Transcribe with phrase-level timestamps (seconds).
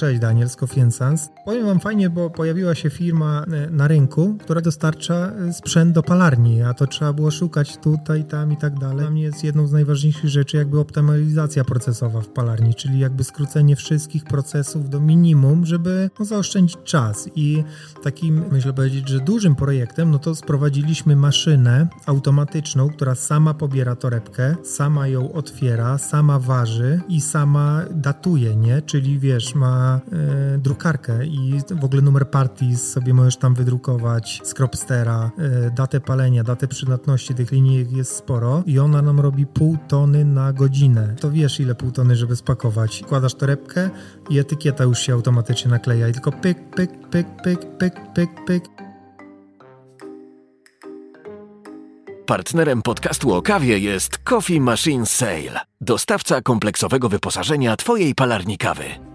[0.00, 1.30] Cześć, Daniel z Coffee Sans.
[1.44, 6.02] Powiem wam fajnie, bo pojawiła się firma e, na rynku, która dostarcza e, sprzęt do
[6.02, 8.96] palarni, a to trzeba było szukać tutaj, tam i tak dalej.
[8.96, 13.76] Dla mnie jest jedną z najważniejszych rzeczy jakby optymalizacja procesowa w palarni, czyli jakby skrócenie
[13.76, 17.28] wszystkich procesów do minimum, żeby no, zaoszczędzić czas.
[17.34, 17.64] I
[18.02, 24.56] takim, myślę powiedzieć, że dużym projektem, no to sprowadziliśmy maszynę automatyczną, która sama pobiera torebkę,
[24.64, 28.82] sama ją otwiera, sama waży i sama datuje, nie?
[28.82, 34.54] Czyli wiesz, ma e, drukarkę i w ogóle numer partii sobie możesz tam wydrukować, z
[34.54, 39.76] Cropstera, e, datę palenia, datę przydatności tych linijek jest sporo i ona nam robi pół
[39.88, 41.14] tony na godzinę.
[41.20, 43.02] To wiesz ile pół tony, żeby spakować.
[43.08, 43.90] Kładasz torebkę
[44.30, 48.64] i etykieta już się automatycznie nakleja i tylko pyk, pyk, pyk, pyk, pyk, pyk, pyk.
[52.30, 59.09] Partnerem podcastu o kawie jest Coffee Machine Sale, dostawca kompleksowego wyposażenia Twojej palarni kawy.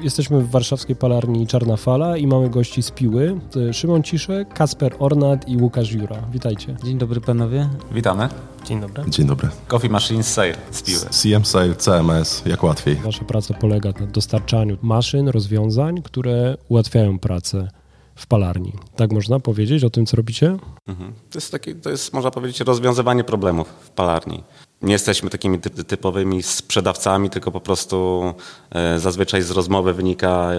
[0.00, 3.40] Jesteśmy w warszawskiej palarni Czarna Fala i mamy gości z Piły.
[3.72, 6.16] Szymon Ciszek, Kasper Ornat i Łukasz Jura.
[6.32, 6.76] Witajcie.
[6.84, 7.68] Dzień dobry panowie.
[7.92, 8.28] Witamy.
[8.64, 9.04] Dzień dobry.
[9.08, 9.48] Dzień dobry.
[9.68, 11.00] Coffee Machine Sale z Piły.
[11.10, 12.96] CM Sale, CMS, jak łatwiej.
[12.96, 17.68] Wasza praca polega na dostarczaniu maszyn, rozwiązań, które ułatwiają pracę
[18.14, 18.72] w palarni.
[18.96, 20.56] Tak można powiedzieć o tym, co robicie?
[20.86, 21.12] Mhm.
[21.30, 24.42] To, jest taki, to jest, można powiedzieć, rozwiązywanie problemów w palarni.
[24.82, 28.24] Nie jesteśmy takimi typowymi sprzedawcami, tylko po prostu
[28.70, 30.50] e, zazwyczaj z rozmowy wynika,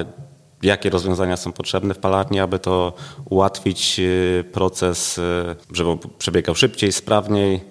[0.64, 2.94] jakie rozwiązania są potrzebne w palarni, aby to
[3.30, 7.62] ułatwić e, proces, e, żeby przebiegał szybciej, sprawniej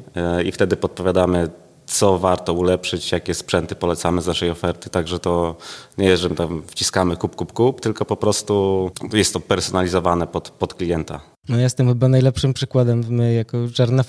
[0.44, 1.48] i wtedy podpowiadamy,
[1.86, 4.90] co warto ulepszyć, jakie sprzęty polecamy z naszej oferty.
[4.90, 5.56] Także to
[5.98, 10.50] nie jest, że tam wciskamy kup, kup, kup, tylko po prostu jest to personalizowane pod,
[10.50, 11.20] pod klienta.
[11.48, 13.04] No jestem chyba najlepszym przykładem.
[13.08, 14.02] My jako Czarna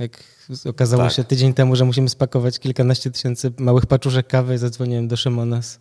[0.00, 0.24] jak
[0.64, 1.12] okazało tak.
[1.12, 5.80] się tydzień temu, że musimy spakować kilkanaście tysięcy małych paczuszek kawy, zadzwoniłem do Szymona z,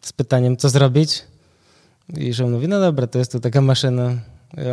[0.00, 1.24] z pytaniem, co zrobić.
[2.16, 4.18] I Szymon mówi, no dobra, to jest to taka maszyna,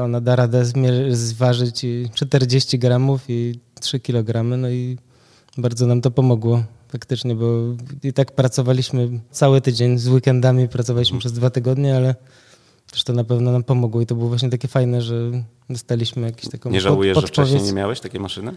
[0.04, 0.66] ona da radę
[1.12, 4.98] zważyć 40 gramów i 3 kilogramy, no i
[5.58, 7.46] bardzo nam to pomogło faktycznie, bo
[8.04, 12.16] i tak pracowaliśmy cały tydzień, z weekendami pracowaliśmy przez dwa tygodnie, ale
[12.92, 15.16] też to na pewno nam pomogło i to było właśnie takie fajne, że
[15.70, 18.54] dostaliśmy jakąś taką Nie żałujesz, pod, że wcześniej nie miałeś takiej maszyny?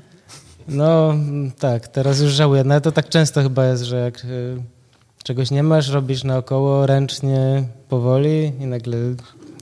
[0.69, 1.15] No
[1.59, 4.57] tak, teraz już żałuję, no ale to tak często chyba jest, że jak y,
[5.25, 8.99] czegoś nie masz, robisz naokoło, ręcznie, powoli i nagle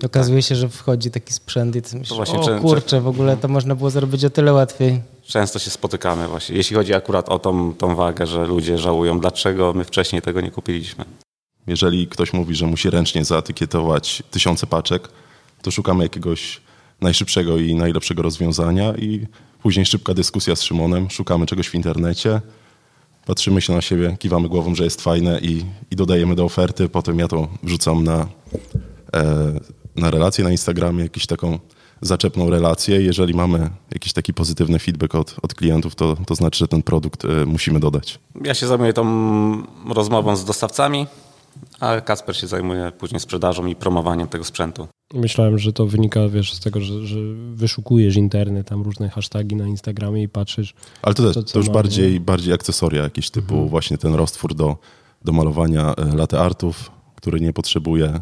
[0.05, 3.49] okazuje się, że wchodzi taki sprzęt i ty myślisz, właśnie, o kurczę, w ogóle to
[3.49, 7.75] można było zrobić o tyle łatwiej często się spotykamy właśnie, jeśli chodzi akurat o tą,
[7.75, 11.05] tą wagę, że ludzie żałują, dlaczego my wcześniej tego nie kupiliśmy.
[11.67, 15.09] Jeżeli ktoś mówi, że musi ręcznie zaetykietować tysiące paczek,
[15.63, 16.61] to szukamy jakiegoś
[17.01, 19.27] najszybszego i najlepszego rozwiązania i
[19.63, 22.41] później szybka dyskusja z Szymonem, szukamy czegoś w internecie,
[23.27, 27.19] patrzymy się na siebie, kiwamy głową, że jest fajne i, i dodajemy do oferty, potem
[27.19, 28.29] ja to wrzucam na,
[29.15, 29.61] e,
[29.97, 31.59] na relację na Instagramie, jakąś taką
[32.01, 33.03] zaczepną relację.
[33.03, 37.25] Jeżeli mamy jakiś taki pozytywny feedback od, od klientów, to, to znaczy, że ten produkt
[37.25, 38.19] y, musimy dodać.
[38.45, 39.05] Ja się zajmuję tą
[39.89, 41.07] rozmową z dostawcami,
[41.81, 44.89] a Kasper się zajmuje później sprzedażą i promowaniem tego sprzętu.
[45.15, 47.19] Myślałem, że to wynika wiesz, z tego, że, że
[47.55, 50.75] wyszukujesz internet, tam różne hasztagi na Instagramie i patrzysz.
[51.03, 53.69] Ale to, to, to już bardziej, bardziej akcesoria jakieś typu mhm.
[53.69, 54.77] właśnie ten roztwór do,
[55.25, 58.21] do malowania e, latte artów, który nie potrzebuje,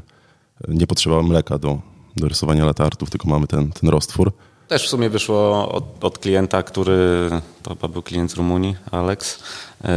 [0.69, 1.81] nie potrzeba mleka do,
[2.17, 4.33] do rysowania latartów, tylko mamy ten, ten roztwór.
[4.69, 7.31] Też w sumie wyszło od, od klienta, który,
[7.63, 9.43] to chyba był klient z Rumunii, Alex,
[9.85, 9.89] yy,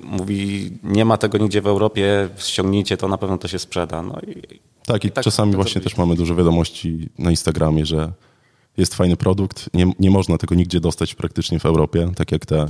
[0.00, 4.02] mówi, nie ma tego nigdzie w Europie, ściągnijcie to, na pewno to się sprzeda.
[4.02, 8.12] No i, tak, i, tak czasami właśnie też mamy dużo wiadomości na Instagramie, że
[8.76, 12.68] jest fajny produkt, nie, nie można tego nigdzie dostać praktycznie w Europie, tak jak te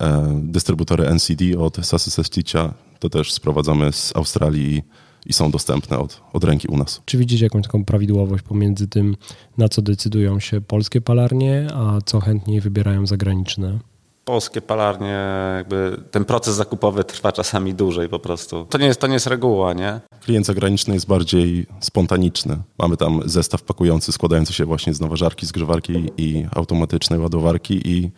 [0.00, 4.82] e, dystrybutory NCD od Sasy Sesticia, to też sprowadzamy z Australii
[5.26, 7.02] i są dostępne od, od ręki u nas.
[7.04, 9.16] Czy widzicie jakąś taką prawidłowość pomiędzy tym,
[9.58, 13.78] na co decydują się polskie palarnie, a co chętniej wybierają zagraniczne?
[14.24, 15.18] Polskie palarnie,
[15.56, 18.66] jakby ten proces zakupowy trwa czasami dłużej po prostu.
[18.70, 20.00] To nie jest, to nie jest reguła, nie?
[20.20, 22.56] Klient zagraniczny jest bardziej spontaniczny.
[22.78, 28.10] Mamy tam zestaw pakujący składający się właśnie z naważarki, zgrzewarki i automatycznej ładowarki i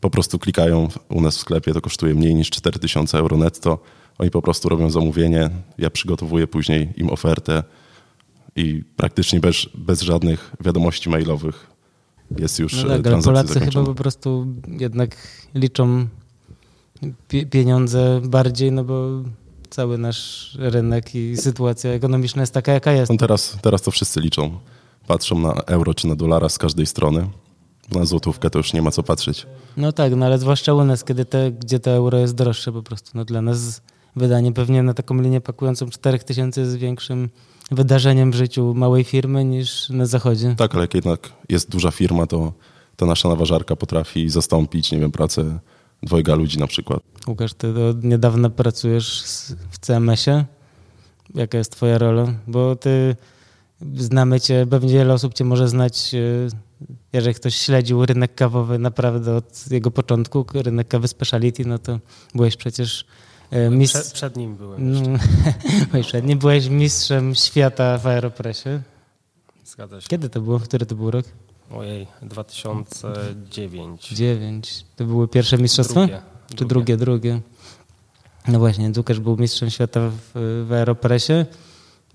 [0.00, 3.78] po prostu klikają u nas w sklepie, to kosztuje mniej niż 4000 euro netto
[4.18, 7.62] oni po prostu robią zamówienie, ja przygotowuję później im ofertę
[8.56, 11.66] i praktycznie bez, bez żadnych wiadomości mailowych
[12.38, 13.84] jest już no tak, ale Polacy zakończona.
[13.84, 15.16] chyba po prostu jednak
[15.54, 16.06] liczą
[17.50, 19.08] pieniądze bardziej, no bo
[19.70, 23.12] cały nasz rynek i sytuacja ekonomiczna jest taka, jaka jest.
[23.12, 24.58] No teraz, teraz to wszyscy liczą.
[25.06, 27.28] Patrzą na euro czy na dolara z każdej strony.
[27.92, 29.46] Na złotówkę to już nie ma co patrzeć.
[29.76, 32.82] No tak, no ale zwłaszcza u nas, kiedy te, gdzie to euro jest droższe po
[32.82, 33.10] prostu.
[33.14, 33.80] No dla nas
[34.16, 34.52] wydanie.
[34.52, 37.28] Pewnie na taką linię pakującą 4000 jest większym
[37.70, 40.54] wydarzeniem w życiu małej firmy niż na zachodzie.
[40.58, 42.52] Tak, ale jak jednak jest duża firma, to
[42.96, 45.58] ta nasza naważarka potrafi zastąpić, nie wiem, pracę
[46.02, 47.00] dwojga ludzi na przykład.
[47.28, 49.24] Łukasz, ty od niedawna pracujesz
[49.70, 50.44] w CMS-ie.
[51.34, 52.26] Jaka jest twoja rola?
[52.46, 53.16] Bo ty
[53.94, 56.18] znamy cię, pewnie wiele osób cię może znać, e,
[57.12, 61.98] jeżeli ktoś śledził rynek kawowy naprawdę od jego początku, rynek kawy speciality, no to
[62.34, 63.04] byłeś przecież
[63.50, 64.02] e, mistrzem.
[64.02, 65.18] Przed, przed, nim byłem mm,
[65.90, 68.68] byłeś przed nim, byłeś mistrzem świata w Aeropressie.
[69.64, 70.08] Zgadza się.
[70.08, 70.60] Kiedy to było?
[70.60, 71.24] Który to był rok?
[71.70, 74.08] Ojej, 2009.
[74.08, 74.84] 9.
[74.96, 76.00] To były pierwsze mistrzostwa?
[76.00, 76.22] Drugie.
[76.54, 77.40] Czy drugie, drugie?
[78.48, 81.32] No właśnie, Łukasz był mistrzem świata w, w Aeropressie.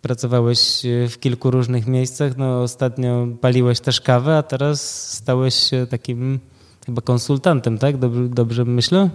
[0.02, 2.38] Pracowałeś w kilku różnych miejscach.
[2.38, 6.40] No, ostatnio paliłeś też kawę, a teraz stałeś się takim
[6.86, 7.98] chyba konsultantem, tak?
[7.98, 9.10] Dobrze, dobrze myślę?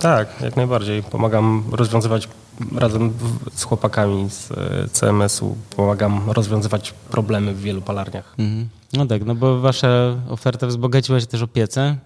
[0.00, 1.02] Tak, jak najbardziej.
[1.02, 2.28] Pomagam rozwiązywać
[2.76, 3.12] razem
[3.54, 8.34] z chłopakami z e, CMS-u, pomagam rozwiązywać problemy w wielu palarniach.
[8.38, 8.68] Mhm.
[8.92, 9.88] No tak, no bo wasza
[10.28, 11.96] oferta wzbogaciła się też o piece.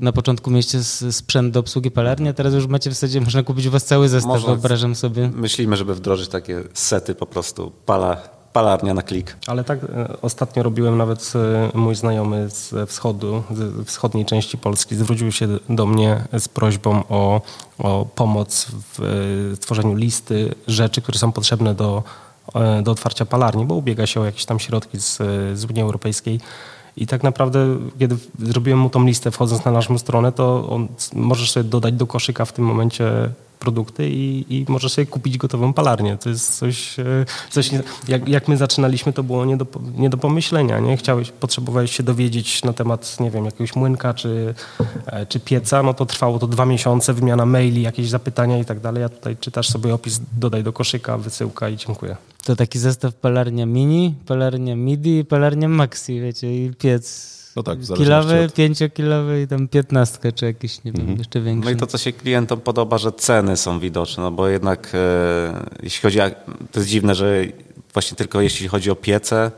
[0.00, 3.66] Na początku mieliście sprzęt do obsługi palarni, a teraz już macie w zasadzie, można kupić
[3.66, 5.30] u was cały zestaw, Można, wyobrażam sobie.
[5.34, 8.16] Myślimy, żeby wdrożyć takie sety po prostu, pala,
[8.54, 9.36] palarnia na klik.
[9.46, 11.32] Ale tak e, ostatnio robiłem nawet
[11.74, 17.02] e, mój znajomy z wschodu, z wschodniej części Polski, zwrócił się do mnie z prośbą
[17.08, 17.40] o,
[17.78, 22.02] o pomoc w e, tworzeniu listy rzeczy, które są potrzebne do,
[22.82, 25.16] do otwarcia palarni, bo ubiega się o jakieś tam środki z,
[25.58, 26.40] z Unii Europejskiej.
[26.96, 31.50] I tak naprawdę, kiedy zrobiłem mu tą listę, wchodząc na naszą stronę, to on, możesz
[31.50, 33.30] sobie dodać do koszyka w tym momencie
[33.64, 36.18] produkty i, i możesz sobie kupić gotową palarnię.
[36.18, 37.04] To jest coś, e,
[37.50, 37.70] coś
[38.08, 39.66] jak, jak my zaczynaliśmy, to było nie do,
[39.96, 40.78] nie do pomyślenia.
[40.78, 40.96] Nie?
[40.96, 44.54] Chciałeś, potrzebowałeś się dowiedzieć na temat, nie wiem, jakiegoś młynka czy,
[45.06, 48.80] e, czy pieca, no to trwało to dwa miesiące, wymiana maili, jakieś zapytania i tak
[48.80, 52.16] dalej, a tutaj czytasz sobie opis, dodaj do koszyka, wysyłka i dziękuję.
[52.44, 58.44] To taki zestaw palarnia mini, palarnia midi, palarnia maxi, wiecie, i piec no tak, kilowy,
[58.44, 58.54] od...
[58.54, 61.18] pięciokilowy i tam piętnastkę, czy jakiś, nie wiem, mhm.
[61.18, 61.70] jeszcze większy.
[61.70, 65.66] No i to, co się klientom podoba, że ceny są widoczne, no bo jednak e,
[65.82, 66.30] jeśli chodzi o,
[66.72, 67.44] to jest dziwne, że
[67.92, 69.50] właśnie tylko jeśli chodzi o piece,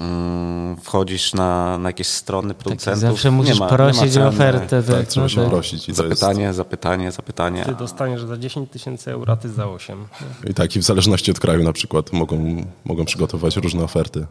[0.00, 3.02] mm, wchodzisz na, na jakieś strony tak, producentów.
[3.02, 4.82] Tak, zawsze musisz ma, prosić o ofertę.
[4.82, 5.50] Tak, tak trzeba się tak.
[5.50, 5.88] prosić.
[5.88, 6.56] I zapytanie, jest...
[6.56, 7.64] zapytanie, zapytanie.
[7.64, 10.06] Ty dostaniesz za 10 tysięcy euro, ty za 8.
[10.50, 14.26] I tak, i w zależności od kraju na przykład mogą, mogą przygotować różne oferty.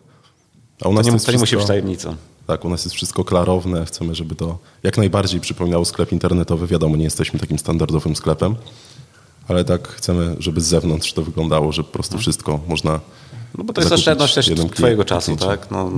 [0.81, 1.40] A u nas to nie, to wszystko...
[1.40, 2.16] musi być tajemnicą.
[2.48, 6.68] Tak, u nas jest wszystko klarowne, chcemy, żeby to jak najbardziej przypominało sklep internetowy.
[6.68, 8.56] Wiadomo, nie jesteśmy takim standardowym sklepem,
[9.48, 12.22] ale tak chcemy, żeby z zewnątrz to wyglądało, że po prostu mhm.
[12.22, 13.00] wszystko można
[13.58, 15.72] no bo to jest oszczędność też twojego czasu, tak?
[15.72, 15.92] No,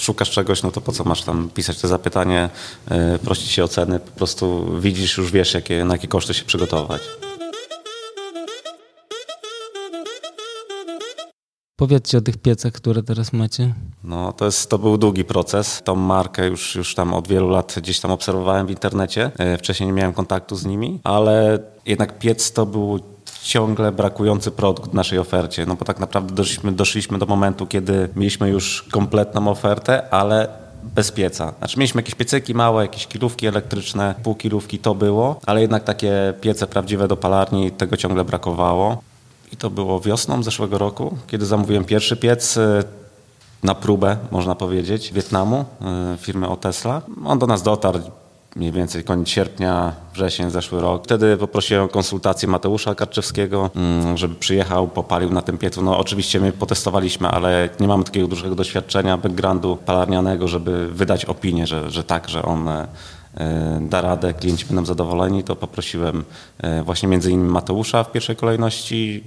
[0.00, 2.50] szukasz czegoś, no to po co masz tam pisać to zapytanie,
[2.90, 6.44] yy, prosić się o ceny, po prostu widzisz, już wiesz, jakie, na jakie koszty się
[6.44, 7.02] przygotować.
[11.78, 13.74] Powiedzcie o tych piecach, które teraz macie.
[14.04, 15.82] No, to, jest, to był długi proces.
[15.84, 19.30] Tą markę już, już tam od wielu lat gdzieś tam obserwowałem w internecie.
[19.38, 23.00] E, wcześniej nie miałem kontaktu z nimi, ale jednak piec to był
[23.42, 25.66] ciągle brakujący produkt w naszej ofercie.
[25.66, 30.48] No bo tak naprawdę doszliśmy, doszliśmy do momentu, kiedy mieliśmy już kompletną ofertę, ale
[30.94, 31.52] bez pieca.
[31.58, 36.66] Znaczy mieliśmy jakieś piecyki małe, jakieś kilówki elektryczne, półkilówki to było, ale jednak takie piece
[36.66, 39.02] prawdziwe do palarni tego ciągle brakowało.
[39.52, 42.84] I to było wiosną zeszłego roku, kiedy zamówiłem pierwszy piec e,
[43.62, 47.02] na próbę, można powiedzieć, Wietnamu, e, firmy o Tesla.
[47.24, 48.00] On do nas dotarł
[48.56, 51.04] mniej więcej koniec sierpnia, wrzesień zeszły rok.
[51.04, 55.82] Wtedy poprosiłem o konsultację Mateusza Karczewskiego, mm, żeby przyjechał, popalił na tym piecu.
[55.82, 61.66] No oczywiście my potestowaliśmy, ale nie mamy takiego dużego doświadczenia, backgroundu palarnianego, żeby wydać opinię,
[61.66, 62.88] że, że tak, że on e,
[63.80, 66.24] da radę, klienci będą zadowoleni, to poprosiłem
[66.84, 69.24] właśnie między innymi Mateusza w pierwszej kolejności,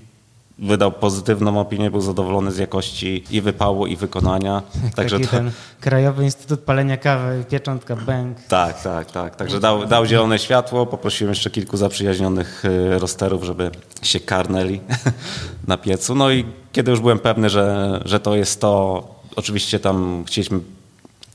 [0.62, 4.62] wydał pozytywną opinię, był zadowolony z jakości i wypału, i wykonania.
[4.96, 5.38] Także Taki to...
[5.38, 8.38] ten Krajowy Instytut Palenia Kawy, pieczątka Bank.
[8.48, 9.36] Tak, tak, tak.
[9.36, 10.86] Także dał, dał zielone światło.
[10.86, 14.82] Poprosiłem jeszcze kilku zaprzyjaźnionych y, rosterów, żeby się karnęli
[15.68, 16.16] na piecu.
[16.16, 19.04] No i kiedy już byłem pewny, że, że to jest to,
[19.36, 20.60] oczywiście tam chcieliśmy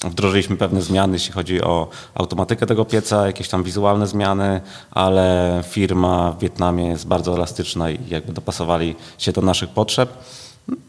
[0.04, 4.60] Wdrożyliśmy pewne zmiany, jeśli chodzi o automatykę tego pieca, jakieś tam wizualne zmiany,
[4.90, 10.12] ale firma w Wietnamie jest bardzo elastyczna i jakby dopasowali się do naszych potrzeb.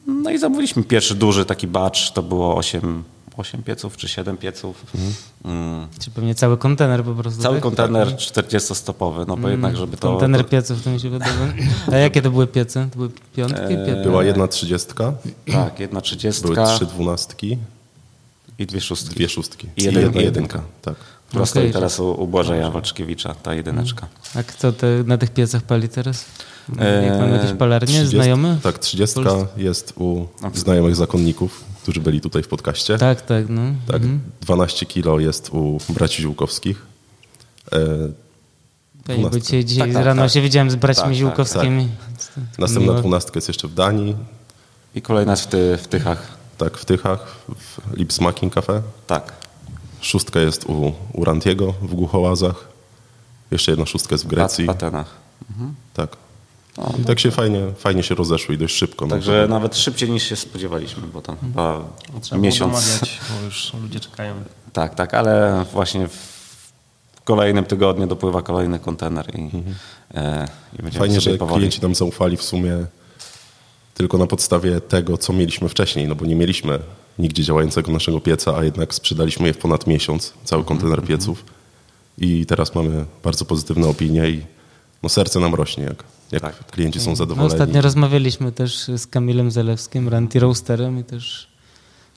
[0.08, 3.04] No i zamówiliśmy pierwszy duży taki batch, to było 8,
[3.38, 4.86] 8 pieców czy 7 pieców.
[4.96, 5.14] Mhm.
[5.46, 5.88] Mm.
[6.00, 7.42] Czy pewnie cały kontener po prostu?
[7.42, 7.64] Cały tak?
[7.64, 9.52] kontener 40-stopowy, no bo mm.
[9.52, 10.12] jednak, żeby to...
[10.12, 10.50] Kontener to...
[10.50, 11.54] pieców to mi się wydaje.
[11.92, 12.88] A jakie to były piece?
[12.92, 13.74] To były piątki?
[13.74, 15.14] Eee, była jedna trzydziestka.
[15.52, 16.48] Tak, jedna trzydziestka.
[16.48, 17.58] Były trzy dwunastki.
[18.60, 19.16] I dwie szóstki.
[19.16, 19.68] Dwie szóstki.
[19.78, 20.62] I, jeden, jedna jedynka.
[20.82, 20.96] Tak.
[21.30, 24.08] która stoi że- teraz u, u Błażeja Walczkiewicza, ta jedyneczka.
[24.36, 26.26] A kto te, na tych piecach pali teraz?
[26.70, 28.58] Jak Eee, mamy jakieś palarnie, 30 znajomy?
[28.64, 29.48] Tak, 30 Polsce?
[29.58, 32.98] jest u znajomych zakonników, którzy byli tutaj w podcaście.
[32.98, 33.62] Tak, tak, no.
[33.88, 34.20] Tak, Mhm.
[34.42, 36.86] 12 kilo jest u braci Ziółkowskich.
[37.72, 37.78] E,
[39.08, 39.42] Fajnie, bo 12.
[39.42, 40.32] dzisiaj, dzisiaj Tak, tak, rano tak.
[40.32, 41.88] się widziałem z braćmi Tak, tak, Ziółkowskimi.
[42.60, 42.94] Następna.
[42.94, 44.16] 12 jest jeszcze w Danii,
[44.96, 46.37] I kolejna jest w, ty, w Tychach.
[46.58, 48.82] Tak w Tychach, w Lipsmaking Cafe.
[49.08, 49.34] Tak.
[50.02, 52.68] Szóstka jest u, u Rantiego w Głuchołazach.
[53.52, 54.70] Jeszcze jedna szóstka jest w W Grecji.
[54.70, 55.16] Atenach.
[55.94, 56.18] Tak.
[57.02, 59.06] I tak się fajnie, fajnie się rozeszły i dość szybko.
[59.06, 61.82] no Także to- nawet szybciej niż się spodziewaliśmy, bo tam chyba
[62.22, 62.74] Trzeba miesiąc.
[62.74, 64.36] domawiać, bo już ludzie czekają.
[64.74, 66.38] Tak, tak, ale właśnie w
[67.24, 69.50] kolejnym tygodniu dopływa kolejny kontener i,
[70.14, 71.60] e, i będziemy Fajnie, sobie że powoli.
[71.60, 72.86] klienci nam zaufali w sumie
[73.98, 76.80] tylko na podstawie tego, co mieliśmy wcześniej, no bo nie mieliśmy
[77.20, 81.44] nigdzie działającego naszego pieca, a jednak sprzedaliśmy je w ponad miesiąc, cały Mhm, kontener pieców.
[82.18, 84.42] I teraz mamy bardzo pozytywne opinie i
[85.04, 86.66] no serce nam rośnie, jak, jak Tak.
[86.72, 87.54] klienci są No, zadowoleni.
[87.54, 91.48] ostatnio rozmawialiśmy też z Kamilem Zalewskim, Ranti Roasterem i też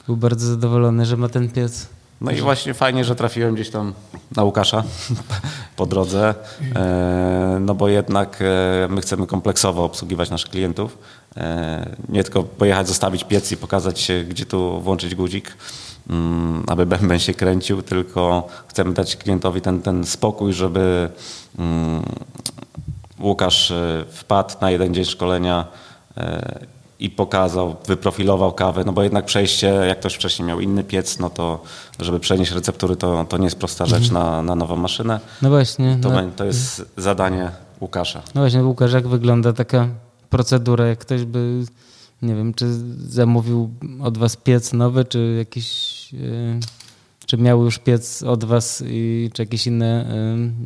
[0.06, 1.86] był bardzo zadowolony, że ma ten piec.
[2.20, 3.92] No i właśnie fajnie, że trafiłem gdzieś tam
[4.36, 4.84] na Łukasza
[5.76, 6.34] po drodze,
[6.74, 10.98] e, no bo jednak e, my chcemy kompleksowo obsługiwać naszych klientów.
[11.36, 15.56] E, Nie tylko pojechać, zostawić piec i pokazać się, gdzie tu włączyć guzik,
[16.10, 21.10] mm, aby bęben się kręcił, tylko chcemy dać klientowi ten, ten spokój, żeby
[21.58, 22.02] mm,
[23.20, 25.66] Łukasz e, wpadł na jeden dzień szkolenia
[26.16, 26.58] e,
[27.00, 31.30] i pokazał, wyprofilował kawę, no bo jednak przejście, jak ktoś wcześniej miał inny piec, no
[31.30, 31.62] to
[32.00, 35.20] żeby przenieść receptury, to, to nie jest prosta rzecz na, na nową maszynę.
[35.42, 38.22] No właśnie, To, no, to jest zadanie Łukasza.
[38.34, 39.88] no właśnie Łukasz, jak wygląda taka
[40.30, 41.64] procedura, jak ktoś by,
[42.22, 42.66] nie wiem, czy
[43.08, 43.70] zamówił
[44.02, 46.60] od was piec nowy, czy jakiś, e,
[47.26, 49.86] czy miał już piec od was i czy jakieś inne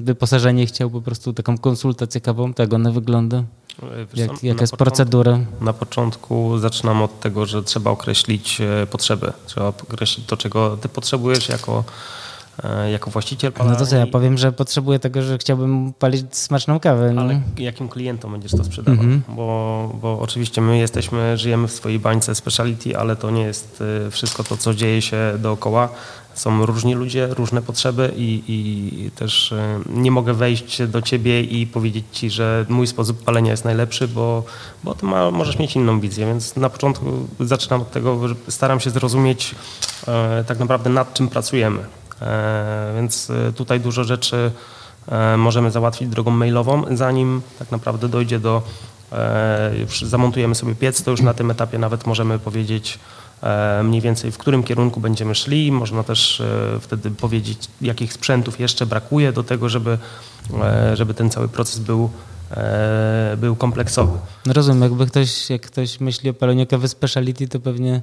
[0.01, 3.45] e, wyposażenie i chciał po prostu taką konsultację kawą, tak ona wygląda?
[3.83, 5.39] Wiesz Jak, jaka jest początku- procedura?
[5.61, 9.33] Na początku zaczynam od tego, że trzeba określić e, potrzeby.
[9.47, 11.85] Trzeba określić to, czego ty potrzebujesz jako, e,
[12.93, 14.13] jako właściciel No to co, ja palarni.
[14.13, 17.13] powiem, że potrzebuję tego, że chciałbym palić smaczną kawę.
[17.13, 17.23] no.
[17.23, 19.05] Ale jakim klientom będziesz to sprzedawał?
[19.05, 19.23] Mhm.
[19.37, 24.11] Bo, bo oczywiście my jesteśmy, żyjemy w swojej bańce speciality, ale to nie jest y,
[24.11, 25.89] wszystko to, co dzieje się dookoła.
[26.35, 29.57] Są różni ludzie, różne potrzeby i, i też y,
[29.91, 34.45] nie mogę wejść do ciebie i powiedzieć ci, że mój sposób palenia jest najlepszy, bo,
[34.85, 36.27] bo ty ma, możesz mieć inną wizję.
[36.27, 37.07] Więc na początku
[37.41, 39.55] zaczynam od tego, że staram się zrozumieć
[40.09, 41.79] e, tak naprawdę nad czym pracujemy.
[42.23, 44.51] E, więc y, tutaj dużo rzeczy
[45.09, 48.63] e, możemy załatwić drogą mailową, zanim tak naprawdę dojdzie do,
[49.13, 52.99] e, już zamontujemy sobie piec, to już na tym etapie nawet możemy powiedzieć
[53.43, 55.73] e, mniej więcej w którym kierunku będziemy szli.
[55.73, 59.99] Można też e, wtedy powiedzieć, jakich sprzętów jeszcze brakuje do tego, żeby,
[60.63, 62.11] e, żeby ten cały proces był,
[62.51, 64.19] e, był kompleksowy.
[64.47, 66.35] Rozumiem, jakby ktoś, jak ktoś myśli o
[66.71, 68.03] kawy speciality, to pewnie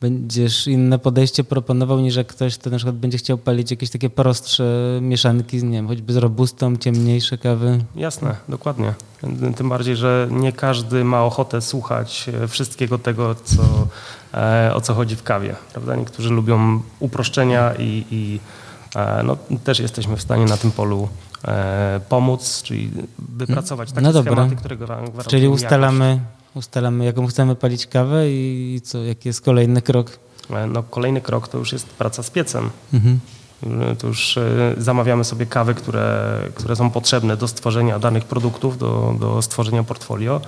[0.00, 4.10] będziesz inne podejście proponował niż jak ktoś, kto na przykład będzie chciał palić jakieś takie
[4.10, 7.84] prostsze mieszanki, nie wiem, choćby z robustą, ciemniejsze kawy.
[7.96, 8.94] Jasne, dokładnie.
[9.56, 13.62] Tym bardziej, że nie każdy ma ochotę słuchać e, wszystkiego tego, co,
[14.34, 15.54] e, o co chodzi w kawie.
[15.72, 15.96] Prawda?
[15.96, 18.40] Niektórzy lubią uproszczenia i, i
[18.96, 21.08] e, no, też jesteśmy w stanie na tym polu
[22.08, 26.39] pomóc, czyli wypracować takie No schematy, które gwarantują Czyli jakość.
[26.54, 30.18] Ustalamy, jaką chcemy palić kawę i co, jaki jest kolejny krok.
[30.50, 32.70] E, No, kolejny krok to już jest praca z piecem.
[32.92, 33.20] Mhm.
[33.98, 39.16] To już e, zamawiamy sobie kawy, które, które są potrzebne do stworzenia danych produktów, do,
[39.20, 40.40] do stworzenia portfolio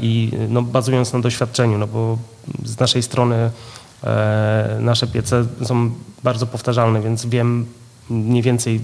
[0.00, 2.18] i no, bazując na doświadczeniu, no bo
[2.64, 3.50] z naszej strony
[4.04, 5.90] e, nasze piece są
[6.22, 7.66] bardzo powtarzalne, więc wiem
[8.10, 8.80] mniej więcej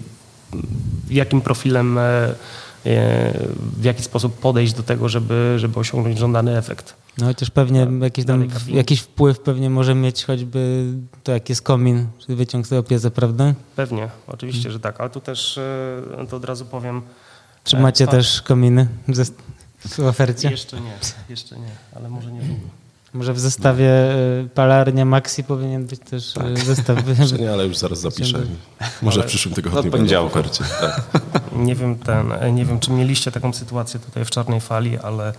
[1.10, 2.34] jakim profilem, e, e,
[3.76, 6.94] w jaki sposób podejść do tego, żeby, żeby osiągnąć żądany efekt.
[7.18, 10.84] No chociaż pewnie jakiś, tam, jakiś wpływ pewnie może mieć choćby
[11.22, 13.54] to, jak jest komin, czy wyciąg z pieca, prawda?
[13.76, 17.02] Pewnie, oczywiście, że tak, ale tu też e, to od razu powiem.
[17.64, 18.88] Czy e, macie też kominy
[19.88, 20.50] w ofercie?
[20.50, 22.87] Jeszcze nie, jeszcze nie, ale może nie długo.
[23.12, 23.90] Może w zestawie
[24.44, 26.98] y, palarnia Maxi powinien być też y, zestaw.
[27.20, 28.38] Jeszcze nie, ale już zaraz zapiszę.
[29.02, 30.38] Może w przyszłym tygodniu Od poniedziałku.
[30.38, 30.64] ofercie.
[30.80, 31.02] Tak.
[31.52, 35.32] Nie wiem, ten, nie wiem, czy mieliście taką sytuację tutaj w Czarnej Fali, ale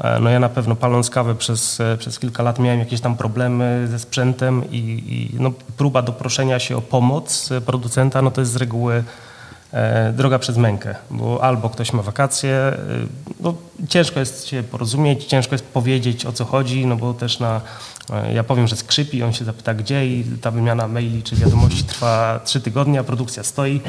[0.00, 3.16] e, no ja na pewno paląc kawę przez, e, przez kilka lat miałem jakieś tam
[3.16, 4.76] problemy ze sprzętem i,
[5.32, 9.04] i no, próba doproszenia się o pomoc e, producenta, no to jest z reguły e,
[10.12, 12.76] droga przez mękę, bo albo ktoś ma wakacje, e,
[13.40, 13.54] no
[13.88, 17.60] ciężko jest się porozumieć, ciężko jest powiedzieć o co chodzi, no bo też na,
[18.34, 22.40] ja powiem, że skrzypi, on się zapyta gdzie i ta wymiana maili czy wiadomości trwa
[22.44, 23.80] trzy tygodnie, a produkcja stoi.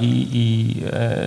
[0.00, 0.82] I, I,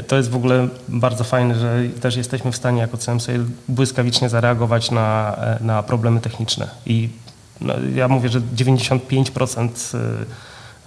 [0.08, 3.28] to jest w ogóle bardzo fajne, że też jesteśmy w stanie jako CMC
[3.68, 6.70] błyskawicznie zareagować na, na problemy techniczne.
[6.86, 7.10] I
[7.62, 9.98] no, ja mówię, że 95%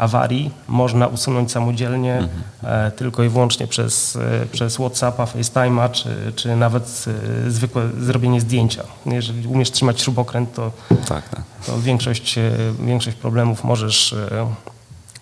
[0.01, 2.43] awarii można usunąć samodzielnie mhm.
[2.65, 7.05] E, tylko i wyłącznie przez, e, przez WhatsAppa, FaceTime'a, czy, czy nawet
[7.47, 8.85] e, zwykłe zrobienie zdjęcia.
[9.07, 10.73] Jeżeli umiesz trzymać śrubokręt, to,
[11.09, 11.43] tak, tak.
[11.67, 12.39] to większość,
[12.81, 14.15] większość problemów możesz,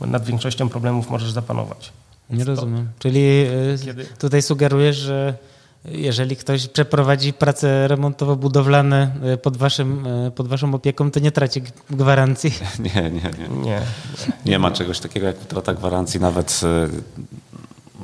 [0.00, 1.92] nad większością problemów możesz zapanować.
[2.30, 2.88] Nie rozumiem.
[2.98, 3.46] Czyli
[3.84, 4.06] Kiedy?
[4.18, 5.34] tutaj sugerujesz, że
[5.84, 11.62] jeżeli ktoś przeprowadzi prace remontowo-budowlane e, pod, waszym, e, pod waszą opieką, to nie traci
[11.90, 12.54] gwarancji?
[12.94, 13.62] Nie, nie, nie.
[13.62, 13.80] Nie,
[14.46, 16.20] nie ma czegoś takiego jak utrata gwarancji.
[16.20, 16.60] Nawet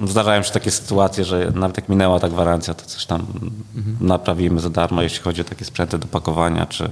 [0.02, 3.26] e, zdarzają się takie sytuacje, że nawet jak minęła ta gwarancja, to coś tam
[3.74, 3.96] mhm.
[4.00, 6.90] naprawimy za darmo, jeśli chodzi o takie sprzęty do pakowania czy,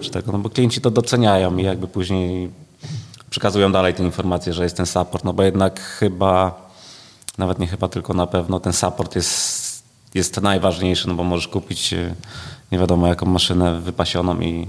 [0.00, 0.32] czy tego.
[0.32, 2.50] No bo klienci to doceniają i jakby później
[3.30, 6.68] przekazują dalej te informacje, że jest ten support, no bo jednak chyba,
[7.38, 9.67] nawet nie chyba, tylko na pewno ten support jest
[10.14, 12.14] jest to najważniejsze, no bo możesz kupić e,
[12.72, 14.68] nie wiadomo jaką maszynę wypasioną i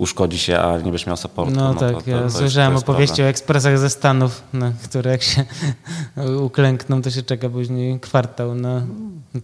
[0.00, 1.54] uszkodzi się, a nie będziesz miał supportu.
[1.54, 5.10] No, no tak, to, to, ja to słyszałem opowieści o ekspresach ze Stanów, na które
[5.10, 5.44] jak się
[6.46, 8.82] uklękną, to się czeka później kwartał na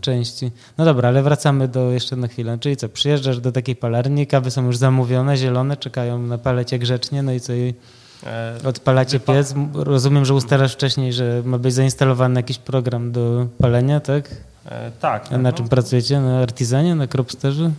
[0.00, 0.50] części.
[0.78, 2.58] No dobra, ale wracamy do jeszcze na chwilę.
[2.60, 7.22] Czyli co, przyjeżdżasz do takiej palarni, kawy są już zamówione, zielone, czekają na palecie grzecznie,
[7.22, 7.74] no i co, i
[8.26, 9.54] e, odpalacie piec.
[9.74, 14.30] Rozumiem, że ustalasz wcześniej, że ma być zainstalowany jakiś program do palenia, tak?
[14.68, 15.32] E, tak.
[15.32, 16.20] A na czym pracujecie?
[16.20, 17.70] Na Artisanie, na Cropsterze?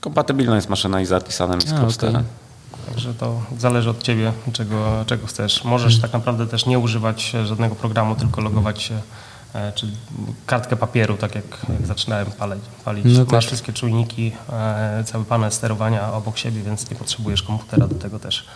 [0.00, 2.14] Kompatybilna jest maszyna i z Artisanem, i z Cropsterem.
[2.16, 2.48] Okay.
[2.86, 5.64] Także to zależy od ciebie, czego, czego chcesz.
[5.64, 6.02] Możesz hmm.
[6.02, 9.00] tak naprawdę też nie używać żadnego programu, tylko logować się,
[9.54, 9.86] e, czy
[10.46, 12.64] kartkę papieru, tak jak, jak zaczynałem palić.
[12.84, 13.04] palić.
[13.04, 13.32] No tak.
[13.32, 18.18] Masz wszystkie czujniki, e, cały panel sterowania obok siebie, więc nie potrzebujesz komputera do tego
[18.18, 18.46] też.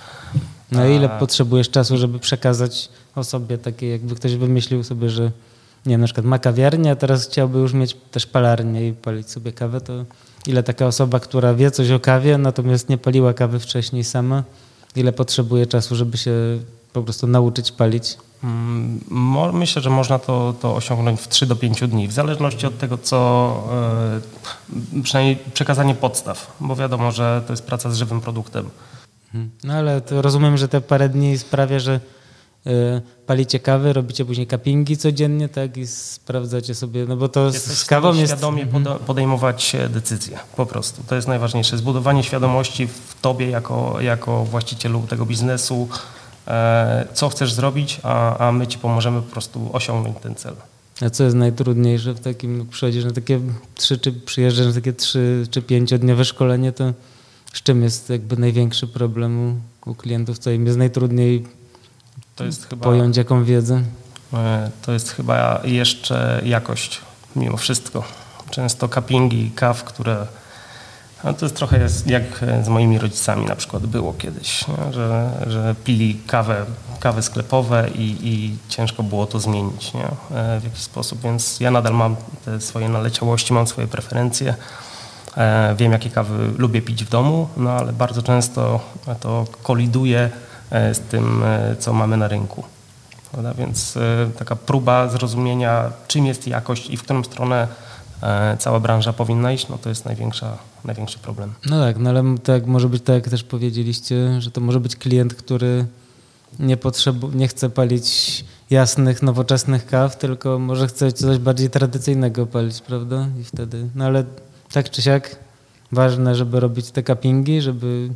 [0.72, 5.30] No ile potrzebujesz czasu, żeby przekazać osobie takie, jakby ktoś wymyślił sobie, że
[5.86, 9.30] nie wiem, na przykład ma kawiarnię, a teraz chciałby już mieć też palarnię i palić
[9.30, 10.04] sobie kawę, to
[10.46, 14.42] ile taka osoba, która wie coś o kawie, natomiast nie paliła kawy wcześniej sama,
[14.96, 16.32] ile potrzebuje czasu, żeby się
[16.92, 18.16] po prostu nauczyć palić?
[18.44, 19.00] Mm,
[19.52, 22.98] myślę, że można to, to osiągnąć w 3 do 5 dni, w zależności od tego,
[22.98, 23.54] co
[24.96, 28.70] e, przynajmniej przekazanie podstaw, bo wiadomo, że to jest praca z żywym produktem.
[29.64, 32.00] No ale rozumiem, że te parę dni sprawia, że
[33.26, 37.84] palicie kawę, robicie później cuppingi codziennie, tak, i sprawdzacie sobie, no bo to Jesteś z
[37.84, 38.32] kawą jest...
[38.32, 38.98] świadomie mhm.
[38.98, 41.02] podejmować decyzje, po prostu.
[41.08, 41.78] To jest najważniejsze.
[41.78, 45.88] Zbudowanie świadomości w tobie jako, jako właścicielu tego biznesu,
[46.48, 50.54] e, co chcesz zrobić, a, a my ci pomożemy po prostu osiągnąć ten cel.
[51.00, 53.40] A co jest najtrudniejsze w takim, przychodzisz na takie
[53.74, 56.92] trzy, czy przyjeżdżasz na takie trzy czy pięciodniowe szkolenie, to
[57.52, 61.44] z czym jest jakby największy problem u, u klientów, co im jest najtrudniej
[62.42, 63.82] to jest chyba, pojąć jaką wiedzę?
[64.34, 67.00] E, to jest chyba jeszcze jakość
[67.36, 68.04] mimo wszystko.
[68.50, 70.26] Często cuppingi kaw, które
[71.24, 72.22] no to jest trochę jak
[72.64, 74.92] z moimi rodzicami na przykład było kiedyś, nie?
[74.92, 76.64] Że, że pili kawę,
[77.00, 80.04] kawy sklepowe i, i ciężko było to zmienić nie?
[80.38, 84.54] E, w jakiś sposób, więc ja nadal mam te swoje naleciałości, mam swoje preferencje.
[85.36, 88.80] E, wiem, jakie kawy lubię pić w domu, no ale bardzo często
[89.20, 90.30] to koliduje
[90.72, 92.64] z tym, e, co mamy na rynku.
[93.32, 93.54] Prawda?
[93.54, 97.68] Więc e, taka próba zrozumienia, czym jest jakość i w którą stronę
[98.58, 101.52] cała branża powinna iść, no to jest największa, największy problem.
[101.66, 104.96] No tak, no ale tak może być tak, jak też powiedzieliście, że to może być
[104.96, 105.86] klient, który
[106.58, 112.80] nie, potrzebu- nie chce palić jasnych, nowoczesnych kaw, tylko może chce coś bardziej tradycyjnego palić,
[112.80, 113.28] prawda?
[113.40, 114.24] I wtedy, no ale
[114.72, 115.36] tak czy siak
[115.92, 118.08] ważne, żeby robić te cuppingi, żeby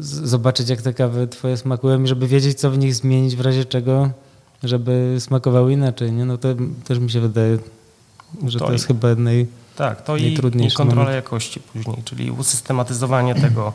[0.00, 3.64] zobaczyć, jak te kawy twoje smakują i żeby wiedzieć, co w nich zmienić w razie
[3.64, 4.10] czego,
[4.62, 6.12] żeby smakowały inaczej.
[6.12, 6.24] Nie?
[6.24, 6.48] No to
[6.84, 7.58] też mi się wydaje,
[8.46, 11.14] że to, to jest i, chyba naj, tak, to i, i kontrola moment.
[11.14, 13.72] jakości później, czyli usystematyzowanie tego,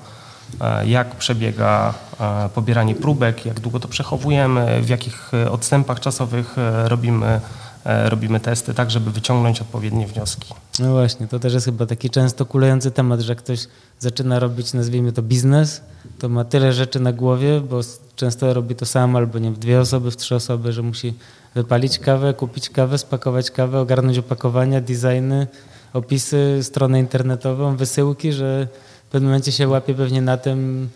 [0.62, 6.56] e, jak przebiega e, pobieranie próbek, jak długo to przechowujemy, w jakich e, odstępach czasowych
[6.86, 7.42] robimy
[7.88, 10.54] robimy testy, tak żeby wyciągnąć odpowiednie wnioski.
[10.80, 13.68] No właśnie, to też jest chyba taki często kulejący temat, że ktoś
[14.00, 15.82] zaczyna robić, nazwijmy to biznes,
[16.20, 17.80] to ma tyle rzeczy na głowie, bo
[18.16, 21.14] często robi to sam albo nie w dwie osoby, w trzy osoby, że musi
[21.56, 25.48] wypalić kawę, kupić kawę, spakować kawę, ogarnąć opakowania, designy,
[25.94, 28.68] opisy, stronę internetową, wysyłki, że
[29.08, 30.90] w pewnym momencie się łapie pewnie na tym,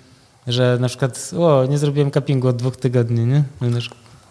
[0.48, 3.44] że na przykład o, nie zrobiłem cuppingu od dwóch tygodni, nie?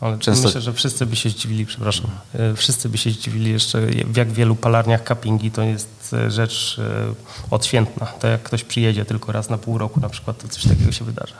[0.01, 0.47] Ale Często...
[0.47, 4.33] myślę, że wszyscy by się zdziwili, przepraszam, e, wszyscy by się zdziwili jeszcze, w jak
[4.33, 7.15] wielu palarniach cuppingi to jest e, rzecz e,
[7.51, 8.07] odświętna.
[8.07, 11.05] To jak ktoś przyjedzie tylko raz na pół roku na przykład, to coś takiego się
[11.05, 11.37] wydarza.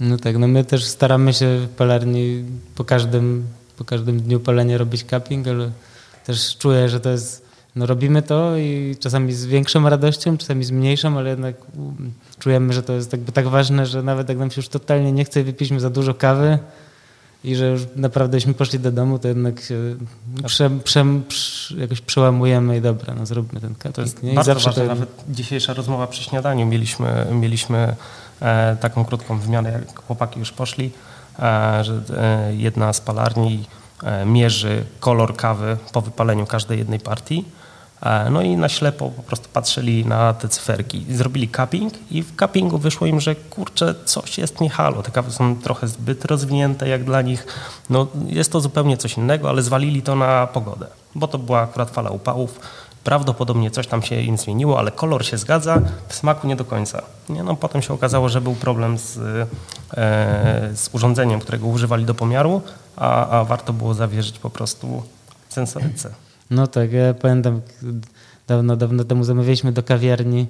[0.00, 4.78] No tak, no my też staramy się w palarni po każdym, po każdym dniu palenia
[4.78, 5.70] robić cupping, ale
[6.26, 7.43] też czuję, że to jest,
[7.76, 11.56] no robimy to i czasami z większą radością, czasami z mniejszą, ale jednak
[12.38, 15.24] czujemy, że to jest jakby tak ważne, że nawet jak nam się już totalnie nie
[15.24, 16.58] chce, wypiliśmy za dużo kawy
[17.44, 19.96] i że już naprawdę poszli do domu, to jednak się
[20.44, 23.94] prze, prze, prze, jakoś przełamujemy i dobra, no zróbmy ten cupping.
[23.94, 24.32] To jest nie?
[24.32, 24.84] I bardzo ważne, to...
[24.84, 27.96] nawet dzisiejsza rozmowa przy śniadaniu mieliśmy, mieliśmy
[28.40, 30.90] e, taką krótką wymianę, jak chłopaki już poszli,
[31.38, 33.66] e, że e, jedna z palarni
[34.02, 37.44] e, mierzy kolor kawy po wypaleniu każdej jednej partii
[38.30, 41.06] no i na ślepo po prostu patrzyli na te cyferki.
[41.10, 45.02] Zrobili cupping i w cuppingu wyszło im, że kurczę, coś jest nie halo.
[45.02, 47.46] Te kawy są trochę zbyt rozwinięte jak dla nich.
[47.90, 51.90] No, jest to zupełnie coś innego, ale zwalili to na pogodę, bo to była akurat
[51.90, 52.60] fala upałów.
[53.04, 57.02] Prawdopodobnie coś tam się im zmieniło, ale kolor się zgadza, w smaku nie do końca.
[57.28, 57.42] Nie?
[57.42, 59.46] No, potem się okazało, że był problem z, e,
[60.74, 62.62] z urządzeniem, którego używali do pomiaru,
[62.96, 65.02] a, a warto było zawierzyć po prostu
[65.48, 66.23] sensoryce.
[66.50, 67.60] No tak, ja pamiętam,
[68.48, 70.46] dawno, dawno temu zamawialiśmy do kawiarni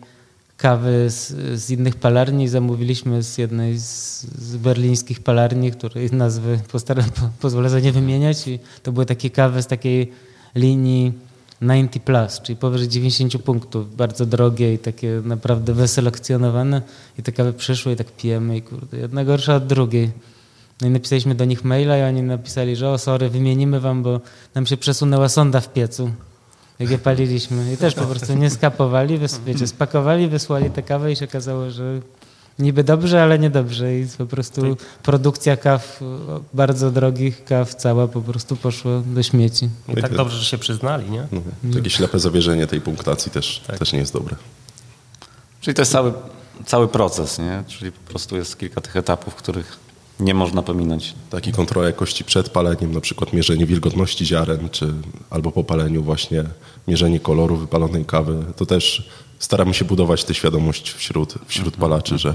[0.57, 2.49] kawy z, z innych palarni.
[2.49, 8.49] Zamówiliśmy z jednej z, z berlińskich palarni, której nazwy postaram, po, pozwolę za nie wymieniać.
[8.49, 10.13] I to były takie kawy z takiej
[10.55, 11.13] linii
[11.61, 16.83] 90 plus, czyli powyżej 90 punktów, bardzo drogie i takie naprawdę wyselekcjonowane.
[17.19, 20.11] I te kawy przyszły i tak pijemy i kurde, jedna gorsza od drugiej.
[20.81, 24.21] No i napisaliśmy do nich maila i oni napisali, że o sorry, wymienimy wam, bo
[24.55, 26.11] nam się przesunęła sonda w piecu,
[26.79, 27.73] jak je paliliśmy.
[27.73, 32.01] I też po prostu nie skapowali, wiecie, spakowali, wysłali tę kawę i się okazało, że
[32.59, 33.99] niby dobrze, ale niedobrze.
[33.99, 36.01] I po prostu produkcja kaw,
[36.55, 39.69] bardzo drogich kaw cała po prostu poszła do śmieci.
[39.89, 41.27] I tak dobrze, że się przyznali, nie?
[41.33, 43.79] No, takie ślepe zawierzenie tej punktacji też, tak.
[43.79, 44.37] też nie jest dobre.
[45.61, 46.13] Czyli to jest cały,
[46.67, 47.65] cały proces, nie?
[47.67, 49.84] Czyli po prostu jest kilka tych etapów, których
[50.21, 51.15] nie można pominąć.
[51.31, 54.93] Taki kontrola jakości przed paleniem, na przykład mierzenie wilgotności ziaren, czy
[55.31, 56.45] albo po paleniu właśnie
[56.89, 58.45] mierzenie koloru wypalonej kawy.
[58.57, 62.35] To też staramy się budować tę świadomość wśród, wśród palaczy, że,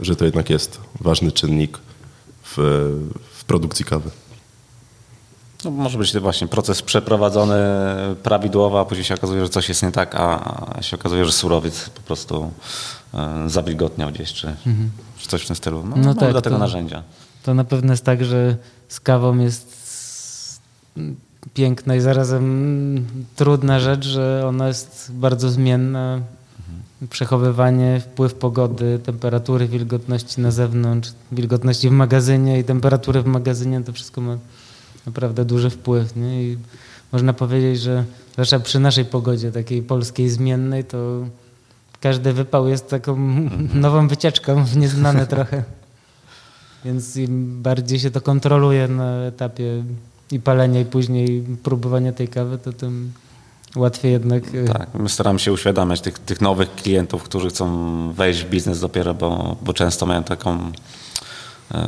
[0.00, 1.78] że to jednak jest ważny czynnik
[2.42, 2.56] w,
[3.32, 4.10] w produkcji kawy.
[5.64, 7.56] No, może być to właśnie proces przeprowadzony
[8.22, 11.88] prawidłowo, a później się okazuje, że coś jest nie tak, a się okazuje, że surowiec
[11.88, 12.52] po prostu
[13.14, 14.90] e, zawilgotniał gdzieś, czy, mhm.
[15.18, 15.84] Czy coś w tym stylu.
[15.86, 17.02] No, no tak, do tego to, narzędzia.
[17.42, 18.56] To na pewno jest tak, że
[18.88, 19.78] z kawą jest
[21.54, 26.14] piękna i zarazem trudna rzecz, że ona jest bardzo zmienna.
[26.14, 27.08] Mhm.
[27.10, 33.92] Przechowywanie, wpływ pogody, temperatury, wilgotności na zewnątrz, wilgotności w magazynie i temperatury w magazynie, to
[33.92, 34.38] wszystko ma
[35.06, 36.16] naprawdę duży wpływ.
[36.16, 36.42] Nie?
[36.42, 36.58] I
[37.12, 41.24] można powiedzieć, że zwłaszcza przy naszej pogodzie, takiej polskiej zmiennej, to
[42.00, 43.16] każdy wypał jest taką
[43.74, 45.62] nową wycieczką w nieznane trochę.
[46.84, 49.82] Więc im bardziej się to kontroluje na etapie
[50.30, 53.12] i palenia, i później próbowania tej kawy, to tym
[53.76, 54.42] łatwiej jednak.
[54.54, 58.80] E, tak, my staramy się uświadamiać tych, tych nowych klientów, którzy chcą wejść w biznes
[58.80, 60.72] dopiero, bo, bo często mają taką.
[61.74, 61.80] Yy,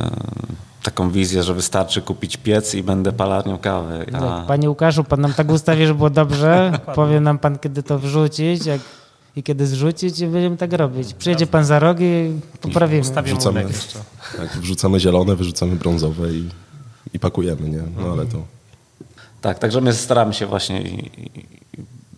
[0.83, 4.05] taką wizję, że wystarczy kupić piec i będę palarnią kawy.
[4.13, 4.41] A...
[4.47, 6.71] Panie Łukaszu, pan nam tak ustawi, że było dobrze.
[6.95, 8.81] Powie nam pan, kiedy to wrzucić jak,
[9.35, 11.13] i kiedy zrzucić i będziemy tak robić.
[11.13, 13.01] Przyjedzie pan za rogi i poprawimy.
[13.23, 13.65] Wrzucamy,
[14.37, 16.49] tak, wrzucamy zielone, wyrzucamy brązowe i,
[17.13, 17.83] i pakujemy, nie?
[17.97, 18.37] No ale to...
[19.41, 20.83] Tak, także my staramy się właśnie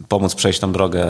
[0.08, 1.06] pomóc przejść tą drogę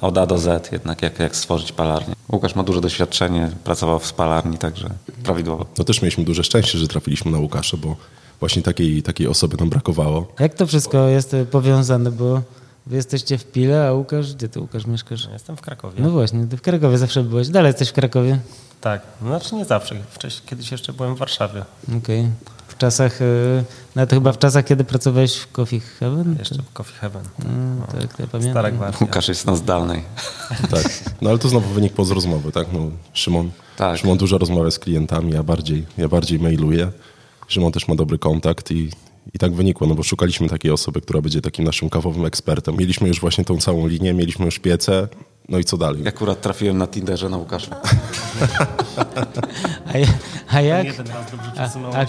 [0.00, 2.14] od A do Z, jednak jak, jak stworzyć palarnię.
[2.32, 4.90] Łukasz ma duże doświadczenie, pracował w spalarni, także
[5.22, 5.66] prawidłowo.
[5.78, 7.96] No też mieliśmy duże szczęście, że trafiliśmy na Łukasza, bo
[8.40, 10.32] właśnie takiej, takiej osoby nam brakowało.
[10.40, 12.42] Jak to wszystko jest powiązane, bo
[12.86, 15.24] wy jesteście w Pile, a Łukasz, gdzie ty Łukasz mieszkasz?
[15.24, 16.02] Ja jestem w Krakowie.
[16.02, 17.48] No właśnie, ty w Krakowie zawsze byłeś.
[17.48, 18.38] Dalej jesteś w Krakowie?
[18.80, 19.94] Tak, no znaczy nie zawsze.
[20.10, 21.64] Wcześniej, kiedyś jeszcze byłem w Warszawie.
[21.84, 21.98] Okej.
[21.98, 22.30] Okay.
[22.68, 26.36] W czasach, y, nawet chyba w czasach, kiedy pracowałeś w Coffee Heaven?
[26.38, 27.22] Jeszcze w Coffee Heaven.
[27.38, 28.52] No, tak, ja pamiętam.
[28.52, 28.98] Stara gwardia.
[29.00, 30.02] Łukasz jest na zdalnej.
[30.70, 32.66] tak, no ale to znowu wynik z rozmowy, tak?
[32.72, 32.80] No,
[33.12, 33.98] Szymon, tak.
[33.98, 36.90] Szymon dużo rozmawia z klientami, ja bardziej, ja bardziej mailuję.
[37.48, 38.90] Szymon też ma dobry kontakt i,
[39.34, 42.76] i tak wynikło, no bo szukaliśmy takiej osoby, która będzie takim naszym kawowym ekspertem.
[42.76, 45.08] Mieliśmy już właśnie tą całą linię, mieliśmy już piece,
[45.48, 46.02] no i co dalej?
[46.02, 47.80] Ja akurat trafiłem na Tinderze na Łukasza.
[49.86, 49.92] a,
[50.56, 50.86] a jak?
[51.56, 52.06] A, a,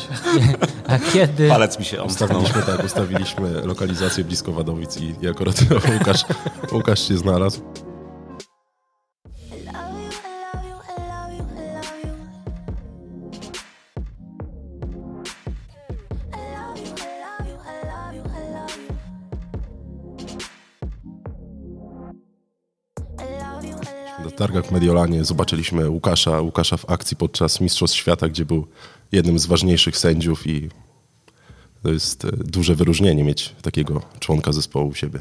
[0.87, 1.49] a, kiedy?
[1.49, 2.29] Palec mi się omknął.
[2.29, 5.55] Ustawiliśmy, tak, ustawiliśmy lokalizację blisko Wadowic i, i akurat
[5.99, 6.25] Łukasz,
[6.71, 7.86] Łukasz się znalazł.
[24.37, 28.67] Targach w Mediolanie zobaczyliśmy Łukasza, Łukasza w akcji podczas Mistrzostw Świata, gdzie był
[29.11, 30.69] jednym z ważniejszych sędziów i
[31.83, 35.19] to jest e, duże wyróżnienie mieć takiego członka zespołu u siebie.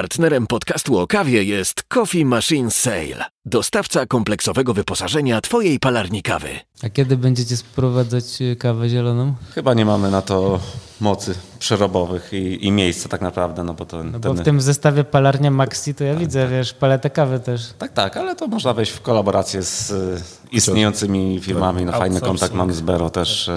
[0.00, 6.48] Partnerem podcastu o kawie jest Coffee Machine Sale, dostawca kompleksowego wyposażenia Twojej palarni kawy.
[6.82, 9.34] A kiedy będziecie sprowadzać y, kawę zieloną?
[9.54, 10.60] Chyba nie mamy na to
[11.00, 14.04] mocy przerobowych i, i miejsca tak naprawdę, no bo to...
[14.04, 17.72] No bo w tym zestawie palarnia Maxi to ja widzę, wiesz, paletę kawy też.
[17.78, 20.22] Tak, tak, ale to można wejść w kolaborację z y,
[20.52, 21.84] istniejącymi firmami.
[21.84, 23.48] No, fajny kontakt mamy z Bero też.
[23.48, 23.52] y,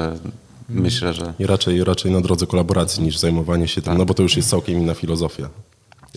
[0.69, 1.33] Myślę, że...
[1.39, 4.49] I raczej, raczej na drodze kolaboracji niż zajmowanie się tym, no bo to już jest
[4.49, 5.49] całkiem inna filozofia.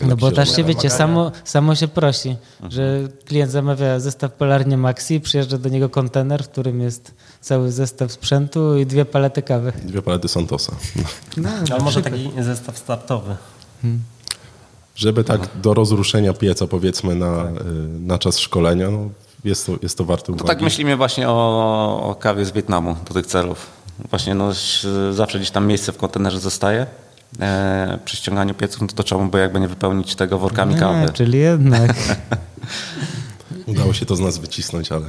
[0.03, 2.37] No bo też się, wiecie, samo, samo się prosi,
[2.69, 8.13] że klient zamawia zestaw palarnie Maxi, przyjeżdża do niego kontener, w którym jest cały zestaw
[8.13, 9.73] sprzętu i dwie palety kawy.
[9.83, 10.73] Dwie palety Santosa.
[11.37, 13.37] No, Ale może taki zestaw startowy.
[14.97, 17.53] Żeby tak do rozruszenia pieca powiedzmy na, y,
[18.01, 19.09] na czas szkolenia, no
[19.45, 20.49] jest, to, jest to warte To uwagi.
[20.49, 23.67] tak myślimy właśnie o, o kawie z Wietnamu do tych celów.
[24.11, 24.51] Właśnie no,
[25.13, 26.87] zawsze gdzieś tam miejsce w kontenerze zostaje.
[27.41, 31.13] E, przy ściąganiu pieców, no to czemu by jakby nie wypełnić tego workami Nie, kawy.
[31.13, 31.95] czyli jednak.
[33.67, 35.07] Udało się to z nas wycisnąć, ale,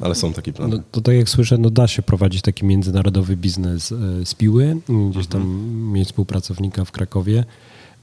[0.00, 0.76] ale są takie plany.
[0.76, 4.76] No, to tak jak słyszę, no da się prowadzić taki międzynarodowy biznes e, z piły,
[5.10, 5.46] gdzieś tam
[5.92, 7.44] mieć współpracownika w Krakowie,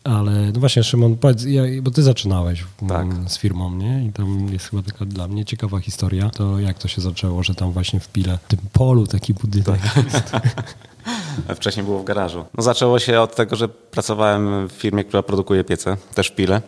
[0.04, 3.08] ale no właśnie Szymon, powiedz, ja, bo ty zaczynałeś Tak.
[3.27, 4.06] z firmą, nie?
[4.06, 7.56] I tam jest chyba taka dla mnie ciekawa historia, to jak to się zaczęło, że
[7.56, 10.32] tam właśnie w Pile, w tym polu taki budynek jest.
[11.55, 12.45] Wcześniej było w garażu.
[12.57, 16.61] No, zaczęło się od tego, że pracowałem w firmie, która produkuje piece, też w Pile.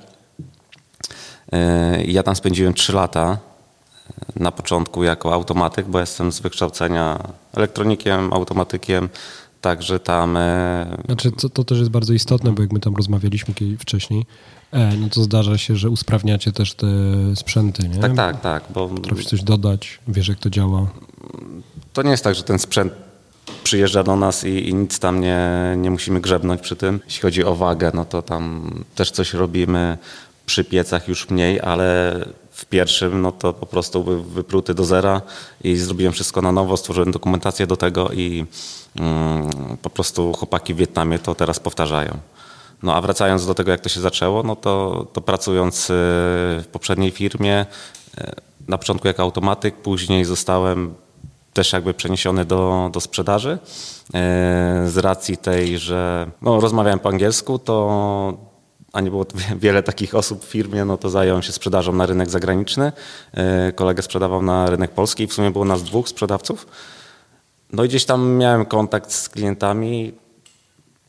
[1.52, 3.38] Yy, Ja tam spędziłem 3 lata.
[4.36, 7.20] Na początku jako automatyk, bo jestem z wykształcenia
[7.54, 9.10] elektronikiem, automatykiem,
[9.62, 13.54] także tam e, Znaczy, to, to też jest bardzo istotne, bo jak my tam rozmawialiśmy
[13.80, 14.26] wcześniej,
[14.72, 16.88] e, no to zdarza się, że usprawniacie też te
[17.36, 17.98] sprzęty, nie?
[17.98, 20.88] tak, tak, tak, bo Potrafisz coś dodać, wiesz jak to działa.
[21.94, 22.94] to nie jest tak, że ten sprzęt
[23.64, 25.40] przyjeżdża do nas i, i nic tam nie,
[25.78, 27.00] nie musimy grzebnąć przy tym.
[27.06, 29.98] Jeśli chodzi o wagę, no to tam też coś robimy
[30.46, 32.16] przy piecach już mniej, ale
[32.52, 35.22] w pierwszym no to po prostu był wypruty do zera
[35.64, 38.46] i zrobiłem wszystko na nowo, stworzyłem dokumentację do tego i
[38.96, 39.50] mm,
[39.82, 42.18] po prostu chłopaki w Wietnamie to teraz powtarzają.
[42.84, 45.94] No a wracając do tego, jak to się zaczęło, no to, to pracując y,
[46.64, 47.66] w poprzedniej firmie,
[48.18, 48.32] y,
[48.68, 50.94] na początku jako automatyk, później zostałem
[51.54, 53.58] też jakby przeniesiony do, do sprzedaży.
[53.58, 53.60] Y,
[54.90, 58.38] Z racji tej, że no, rozmawiałem po angielsku, to
[58.94, 62.30] a nie było wiele takich osób w firmie, no to zająłem się sprzedażą na rynek
[62.30, 62.92] zagraniczny.
[63.70, 66.68] Y, Kolega sprzedawał na rynek polski i w sumie było nas dwóch sprzedawców.
[67.74, 70.14] No i gdzieś tam miałem kontakt z klientami,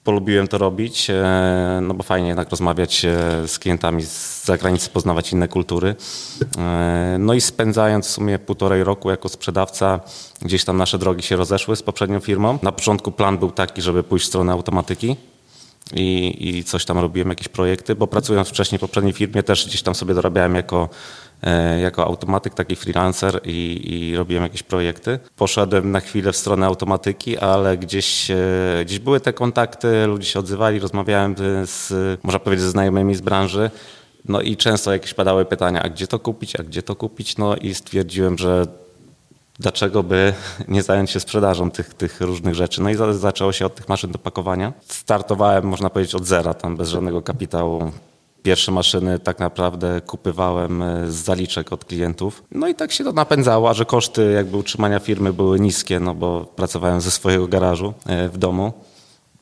[0.05, 5.33] polubiłem to robić, e, no bo fajnie jednak rozmawiać e, z klientami z zagranicy, poznawać
[5.33, 5.95] inne kultury.
[6.59, 10.01] E, No i spędzając w sumie półtorej roku jako sprzedawca,
[10.43, 12.59] gdzieś tam nasze drogi się rozeszły z poprzednią firmą.
[12.63, 15.17] Na początku plan był taki, żeby pójść w stronę automatyki.
[15.93, 19.83] I, I coś tam robiłem, jakieś projekty, bo pracując wcześniej w poprzedniej firmie też gdzieś
[19.83, 20.89] tam sobie dorabiałem jako,
[21.43, 25.19] e, jako automatyk, taki freelancer i, i robiłem jakieś projekty.
[25.37, 28.37] Poszedłem na chwilę w stronę automatyki, ale gdzieś, e,
[28.85, 31.93] gdzieś były te kontakty, ludzie się odzywali, rozmawiałem z,
[32.23, 33.71] można powiedzieć, ze znajomymi z branży.
[34.25, 37.37] No i często jakieś padały pytania, a gdzie to kupić, a gdzie to kupić?
[37.37, 38.67] No i stwierdziłem, że
[39.59, 40.33] dlaczego by
[40.69, 42.83] nie zająć się sprzedażą tych, tych różnych rzeczy.
[42.83, 44.73] No i za- zaczęło się od tych maszyn do pakowania.
[44.89, 47.91] Startowałem, można powiedzieć, od zera, tam bez żadnego kapitału.
[48.43, 52.43] Pierwsze maszyny tak naprawdę kupywałem e, z zaliczek od klientów.
[52.51, 56.15] No i tak się to napędzało, a że koszty jakby utrzymania firmy były niskie, no
[56.15, 58.73] bo pracowałem ze swojego garażu e, w domu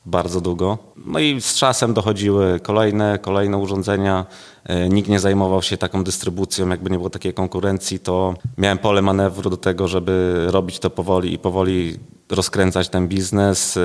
[0.07, 0.79] bardzo długo.
[1.07, 4.27] No i z czasem dochodziły kolejne, kolejne urządzenia.
[4.65, 9.03] E, Nikt nie zajmował się taką dystrybucją, jakby nie było takiej konkurencji, to miałem pole
[9.03, 11.99] manewru do tego, żeby robić to powoli i powoli
[12.31, 13.77] rozkręcać ten biznes.
[13.77, 13.81] E,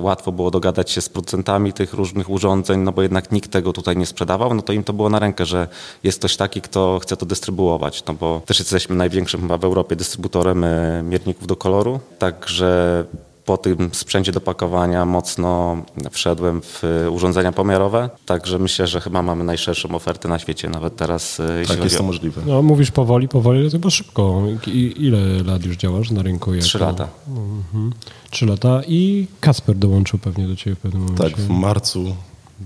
[0.00, 3.96] Łatwo było dogadać się z producentami tych różnych urządzeń, no bo jednak nikt tego tutaj
[3.96, 5.68] nie sprzedawał, no to im to było na rękę, że
[6.04, 9.96] jest ktoś taki, kto chce to dystrybuować, no bo też jesteśmy największym chyba w Europie
[9.96, 13.04] dystrybutorem e, mierników do koloru, także
[13.44, 15.76] po tym sprzęcie do pakowania mocno
[16.10, 21.40] wszedłem w urządzenia pomiarowe, także myślę, że chyba mamy najszerszą ofertę na świecie nawet teraz,
[21.58, 22.42] jeśli Tak, jest to o możliwe.
[22.46, 24.42] No mówisz powoli, powoli, ale to chyba szybko.
[24.66, 26.54] I, ile lat już działasz na rynku?
[26.54, 26.66] Jako...
[26.66, 27.08] trzy lata.
[27.28, 27.92] Mhm.
[28.30, 31.24] Trzy lata i Kasper dołączył pewnie do ciebie w pewnym momencie.
[31.24, 32.16] Tak, w marcu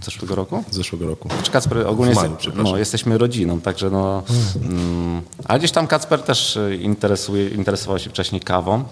[0.02, 0.64] Zeszłego roku?
[0.70, 1.28] zeszłego roku.
[1.42, 4.22] Czy Kacper ogólnie W maju, no, jesteśmy rodziną, także no.
[4.62, 8.84] Mm, a gdzieś tam Kacper też y, interesuje, interesował się wcześniej kawą.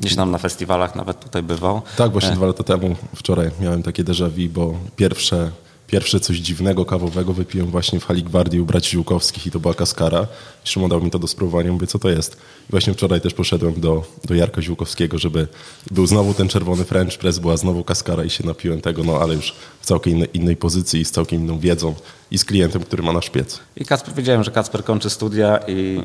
[0.00, 1.82] Gdzieś tam na festiwalach nawet tutaj bywał.
[1.96, 5.50] Tak, właśnie dwa lata temu, wczoraj miałem takie déjà vu, bo pierwsze
[5.86, 9.74] Pierwsze coś dziwnego, kawowego wypiłem właśnie w hali gwardii u braci Żółkowskich i to była
[9.74, 10.26] kaskara.
[10.64, 12.36] Szymon dał mi to do spróbowania, mówię, co to jest.
[12.68, 15.48] I właśnie wczoraj też poszedłem do, do Jarka Ziółkowskiego, żeby
[15.90, 19.34] był znowu ten czerwony French Press, była znowu kaskara i się napiłem tego, no ale
[19.34, 21.94] już w całkiem innej, innej pozycji i z całkiem inną wiedzą
[22.30, 23.58] i z klientem, który ma nasz piec.
[23.76, 26.02] I Kacper, wiedziałem, że Kacper kończy studia i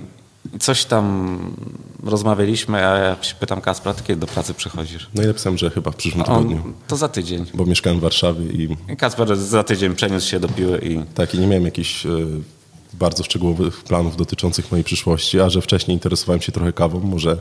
[0.59, 1.39] coś tam
[2.03, 5.09] rozmawialiśmy, a ja się pytam Kaspra, ty kiedy do pracy przychodzisz?
[5.15, 6.61] No i napisałem, że chyba w przyszłym tygodniu.
[6.65, 7.45] On, to za tydzień.
[7.53, 8.77] Bo mieszkałem w Warszawie i...
[8.93, 11.03] I Kacper za tydzień przeniósł się do Piły i...
[11.15, 12.09] Tak, i nie miałem jakichś e,
[12.93, 17.39] bardzo szczegółowych planów dotyczących mojej przyszłości, a że wcześniej interesowałem się trochę kawą, może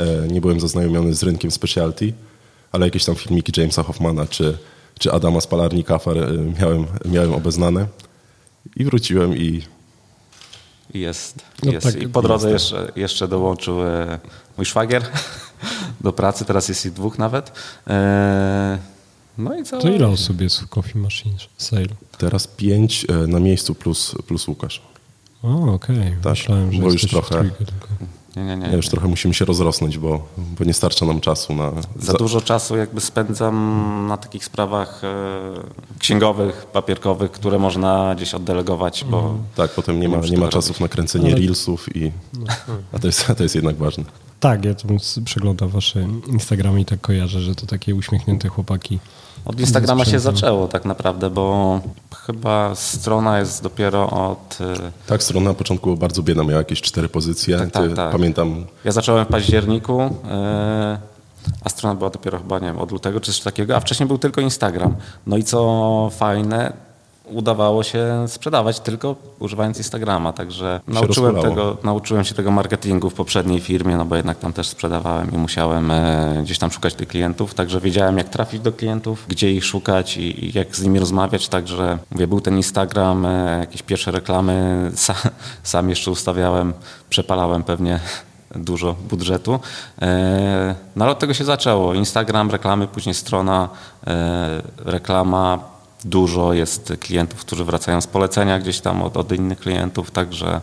[0.00, 2.12] e, nie byłem zaznajomiony z rynkiem specialty,
[2.72, 4.58] ale jakieś tam filmiki Jamesa Hoffmana czy,
[4.98, 7.86] czy Adama z Palarni Kafar e, miałem, miałem obeznane.
[8.76, 9.62] I wróciłem i
[10.94, 11.42] jest.
[11.62, 11.86] No jest.
[11.86, 14.18] Tak, I po drodze jeszcze, jeszcze dołączył e,
[14.56, 15.02] mój szwagier
[16.00, 17.52] do pracy, teraz jest ich dwóch nawet.
[17.86, 18.78] E,
[19.38, 19.78] no i co?
[19.78, 21.86] To ile osób jest w Coffee Machine Sale?
[22.18, 24.82] Teraz pięć e, na miejscu plus, plus Łukasz.
[25.42, 25.96] O, okej.
[25.96, 26.16] Okay.
[26.22, 27.50] Tak, Myślałem, że bo już trochę.
[28.36, 28.76] Nie, nie, nie, nie.
[28.76, 31.72] Już trochę musimy się rozrosnąć, bo, bo nie starcza nam czasu na...
[31.96, 39.04] Za dużo czasu jakby spędzam na takich sprawach e, księgowych, papierkowych, które można gdzieś oddelegować,
[39.10, 39.20] bo...
[39.20, 39.38] Mm.
[39.54, 41.36] Tak, potem nie ma, nie ma czasów na kręcenie Ale...
[41.36, 42.12] reelsów, i,
[42.92, 44.04] a to jest, to jest jednak ważne.
[44.40, 44.88] Tak, ja to
[45.24, 48.98] przeglądam wasze Instagramy i tak kojarzę, że to takie uśmiechnięte chłopaki.
[49.44, 51.80] Od Instagrama się zaczęło tak naprawdę, bo
[52.26, 54.58] chyba strona jest dopiero od...
[54.60, 57.58] Y, tak, strona na początku była bardzo biedna, miała jakieś cztery pozycje.
[57.58, 58.12] Tak, tak, tak.
[58.12, 58.66] Pamiętam...
[58.84, 60.08] Ja zacząłem w październiku, y,
[61.64, 64.18] a strona była dopiero chyba, nie wiem, od lutego czy coś takiego, a wcześniej był
[64.18, 64.96] tylko Instagram.
[65.26, 66.72] No i co fajne,
[67.32, 73.60] udawało się sprzedawać tylko używając Instagrama, także nauczyłem, tego, nauczyłem się tego marketingu w poprzedniej
[73.60, 77.54] firmie, no bo jednak tam też sprzedawałem i musiałem e, gdzieś tam szukać tych klientów,
[77.54, 81.98] także wiedziałem jak trafić do klientów, gdzie ich szukać i, jak z nimi rozmawiać, także
[82.10, 85.16] mówię, był ten Instagram, e, jakieś pierwsze reklamy, sam,
[85.62, 86.72] sam jeszcze ustawiałem,
[87.10, 88.00] przepalałem pewnie
[88.56, 89.60] dużo budżetu.
[90.02, 91.94] E, no ale od tego się zaczęło.
[91.94, 93.68] Instagram, reklamy, później strona,
[94.84, 95.71] reklama,
[96.04, 100.60] dużo jest klientów, którzy wracają z polecenia gdzieś tam od, od innych klientów, także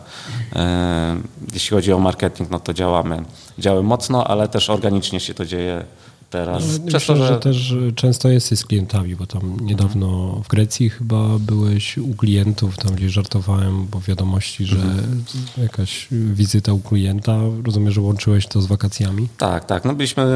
[0.56, 1.16] e,
[1.52, 3.24] jeśli chodzi o marketing, no to działamy,
[3.58, 5.84] działamy mocno, ale też organicznie się to dzieje
[6.30, 6.78] teraz.
[6.78, 7.26] No, Przez myślę, to, że...
[7.26, 7.40] że...
[7.40, 12.94] też często jest z klientami, bo tam niedawno w Grecji chyba byłeś u klientów, tam
[12.94, 15.24] gdzieś żartowałem, bo wiadomości, że mhm.
[15.58, 19.28] jakaś wizyta u klienta, rozumiem, że łączyłeś to z wakacjami?
[19.38, 19.84] Tak, tak.
[19.84, 20.26] No byliśmy,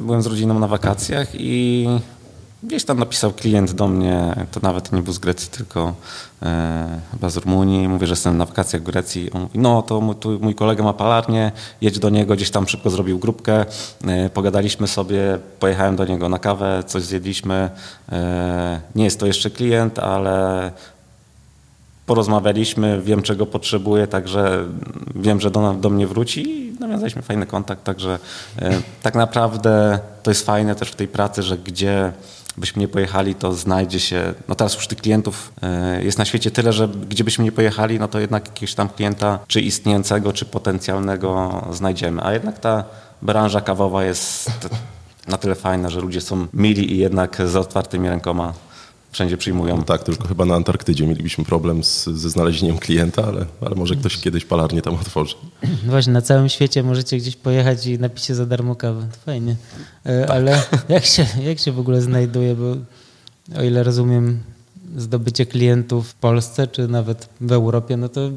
[0.00, 1.86] byłem z rodziną na wakacjach i
[2.62, 5.94] Gdzieś tam napisał klient do mnie, to nawet nie był z Grecji, tylko
[6.42, 7.88] e, chyba z Rumunii.
[7.88, 9.30] Mówię, że jestem na wakacjach w Grecji.
[9.32, 12.68] On mówi, no to mój, tu, mój kolega ma palarnię, jedź do niego, gdzieś tam
[12.68, 13.64] szybko zrobił grupkę.
[14.06, 17.70] E, pogadaliśmy sobie, pojechałem do niego na kawę, coś zjedliśmy.
[18.12, 20.70] E, nie jest to jeszcze klient, ale
[22.06, 24.64] porozmawialiśmy, wiem czego potrzebuje, także
[25.14, 28.18] wiem, że do, do mnie wróci i nawiązaliśmy fajny kontakt, także
[28.58, 32.12] e, tak naprawdę to jest fajne też w tej pracy, że gdzie
[32.56, 36.50] byśmy nie pojechali, to znajdzie się, no teraz już tych klientów e, jest na świecie
[36.50, 40.44] tyle, że gdzie byśmy nie pojechali, no to jednak jakiegoś tam klienta, czy istniejącego, czy
[40.44, 42.24] potencjalnego znajdziemy.
[42.24, 42.84] A jednak ta
[43.22, 44.50] branża kawowa jest
[45.28, 48.52] na tyle fajna, że ludzie są mili i jednak z otwartymi rękoma
[49.12, 49.76] wszędzie przyjmują.
[49.76, 53.96] No tak, tylko chyba na Antarktydzie mielibyśmy problem z, ze znalezieniem klienta, ale, ale może
[53.96, 55.34] ktoś kiedyś palarnię tam otworzy.
[55.62, 59.06] No właśnie, na całym świecie możecie gdzieś pojechać i napić się za darmo kawę.
[59.26, 59.56] Fajnie.
[60.04, 60.30] E, tak.
[60.30, 62.76] Ale jak się, jak się w ogóle znajduje, bo
[63.60, 64.40] o ile rozumiem
[64.96, 68.30] zdobycie klientów w Polsce, czy nawet w Europie, no to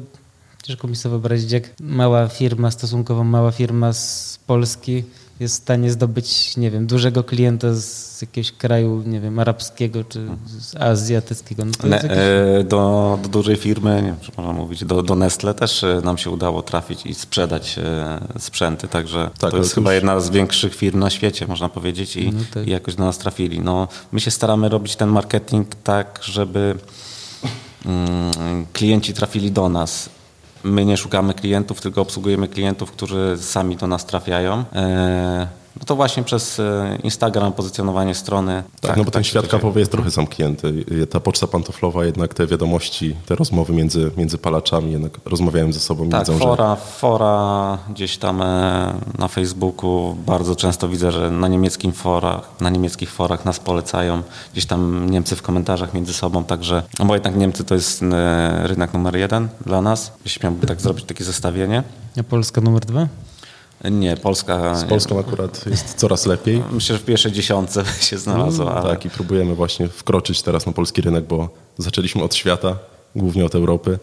[0.62, 5.04] ciężko mi sobie wyobrazić, jak mała firma, stosunkowo mała firma z Polski
[5.40, 10.26] jest w stanie zdobyć, nie wiem, dużego klienta z jakiegoś kraju, nie wiem, arabskiego czy
[10.46, 11.64] z azjatyckiego.
[11.64, 12.10] No ne, jakieś...
[12.10, 16.00] E, do, do, dużej firmy, nie wiem, czy można mówić, do, do Nestle też e,
[16.04, 20.30] nam się udało trafić i sprzedać e, sprzęty, także tak, to jest chyba jedna z
[20.30, 22.66] większych firm na świecie, można powiedzieć i, no tak.
[22.66, 23.60] i jakoś do nas trafili.
[23.60, 26.74] No, my się staramy robić ten marketing tak, żeby
[27.86, 30.15] mm, klienci trafili do nas
[30.64, 34.64] My nie szukamy klientów, tylko obsługujemy klientów, którzy sami do nas trafiają.
[35.80, 38.62] No to właśnie przez e, Instagram, pozycjonowanie strony.
[38.80, 40.84] Tak, tak no bo ten tak świat kawowy jest trochę zamknięty.
[41.10, 46.08] Ta poczta pantoflowa, jednak te wiadomości, te rozmowy między, między palaczami jednak rozmawiają ze sobą.
[46.08, 46.92] Tak, widzą, fora, że...
[46.92, 53.10] fora gdzieś tam e, na Facebooku bardzo często widzę, że na niemieckim forach, na niemieckich
[53.10, 54.22] forach nas polecają.
[54.52, 58.66] Gdzieś tam Niemcy w komentarzach między sobą, także, no bo jednak Niemcy to jest e,
[58.66, 60.12] rynek numer jeden dla nas.
[60.24, 61.82] Jeśli miałbym tak zrobić takie zestawienie.
[62.20, 63.06] A Polska numer dwa?
[63.90, 64.74] Nie, Polska.
[64.74, 66.62] Z Polską akurat jest coraz lepiej.
[66.72, 68.64] Myślę, że w pierwszej dziesiątce się znalazła.
[68.70, 68.90] Mm, ale...
[68.90, 71.48] Tak, i próbujemy właśnie wkroczyć teraz na polski rynek, bo
[71.78, 72.76] zaczęliśmy od świata,
[73.16, 73.98] głównie od Europy.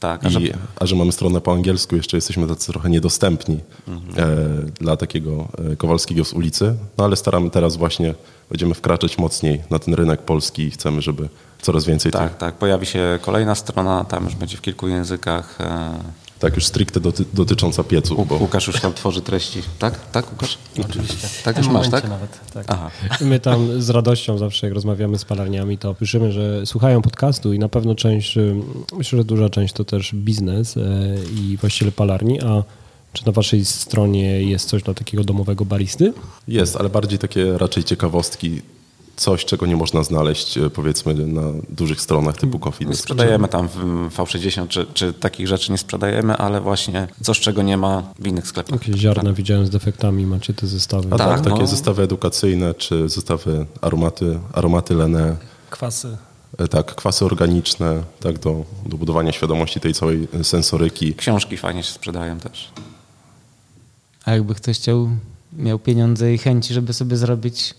[0.00, 0.40] Tak, a, a że-
[0.76, 3.58] a że mamy stronę po angielsku, jeszcze jesteśmy tacy trochę niedostępni
[3.88, 4.30] Mhm.
[4.30, 6.74] e, dla takiego e, Kowalskiego z ulicy.
[6.98, 8.14] No ale staramy teraz właśnie,
[8.50, 11.28] będziemy wkraczać mocniej na ten rynek polski i chcemy, żeby
[11.62, 12.54] coraz więcej tych Tak, tak.
[12.54, 15.60] Pojawi się kolejna strona, tam już będzie w kilku językach.
[15.60, 15.90] e,
[16.38, 19.62] Tak, już stricte doty, dotycząca pieców, U- bo Łukasz już tam tworzy treści.
[19.78, 20.10] Tak?
[20.10, 20.58] Tak, Łukasz?
[20.88, 21.28] Oczywiście.
[21.44, 22.08] Tak W już masz, tak?
[22.08, 22.64] Nawet, tak.
[22.68, 22.90] Aha.
[23.20, 27.58] My tam z radością zawsze, jak rozmawiamy z palarniami, to piszemy, że słuchają podcastu i
[27.58, 28.54] na pewno część, y,
[28.98, 30.80] myślę, że duża część to też biznes e,
[31.40, 32.62] i właściciele palarni, a
[33.12, 36.12] czy na waszej stronie jest coś dla takiego domowego baristy?
[36.48, 38.62] jest, ale bardziej takie raczej ciekawostki,
[39.16, 42.86] coś, czego nie można znaleźć e, powiedzmy na dużych stronach typu Coffee.
[42.86, 43.76] Nie sprzedajemy tam w
[44.16, 48.46] V60, czy, czy takich rzeczy nie sprzedajemy, ale właśnie coś, czego nie ma w innych
[48.46, 48.72] sklepach.
[48.80, 51.08] Jakieś ziarna widziałem z defektami, macie te zestawy.
[51.10, 51.66] A tak, Tak, takie no.
[51.66, 55.36] zestawy edukacyjne, czy zestawy aromaty, aromaty Lene,
[55.70, 56.16] Kwasy.
[56.58, 61.14] e, tak, kwasy organiczne, tak, do, do budowania świadomości tej całej e, sensoryki.
[61.14, 62.70] Książki fajnie się sprzedają też.
[64.24, 65.08] A jakby ktoś chciał,
[65.52, 67.74] miał pieniądze i chęci, żeby sobie zrobić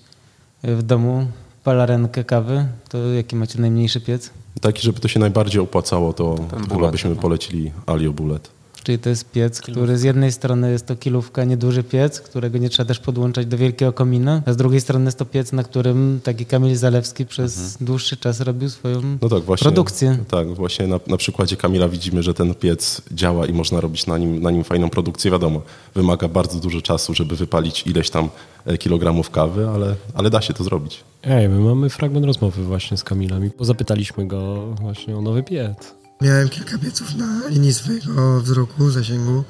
[0.64, 1.28] w domu
[1.64, 4.30] palarenkę kawy, to jaki macie najmniejszy piec?
[4.62, 7.16] Taki, żeby to się najbardziej opłacało, to chyba bullet, byśmy no.
[7.16, 8.57] polecili Alio Bullet.
[8.88, 12.70] Czyli to jest piec, który z jednej strony jest to kilówka, nieduży piec, którego nie
[12.70, 16.20] trzeba też podłączać do wielkiego komina, a z drugiej strony jest to piec, na którym
[16.24, 19.66] taki Kamil Zalewski przez dłuższy czas robił swoją No tak, właśnie.
[19.66, 20.18] produkcję.
[20.30, 24.18] Tak, właśnie na, na przykładzie Kamila widzimy, że ten piec działa i można robić na
[24.18, 25.32] nim, na nim fajną produkcję.
[25.32, 25.62] Wiadomo,
[25.96, 28.30] wymaga bardzo dużo czasu, żeby wypalić ileś tam
[28.66, 31.04] e, kilogramów kawy, ale, ale da się to zrobić.
[31.24, 35.94] Ej, my mamy fragment rozmowy właśnie z Kamilem, bo zapytaliśmy go właśnie o nowy piec.
[36.22, 39.44] Miałem kilka pieców na linii swojego wzroku, zasięgu,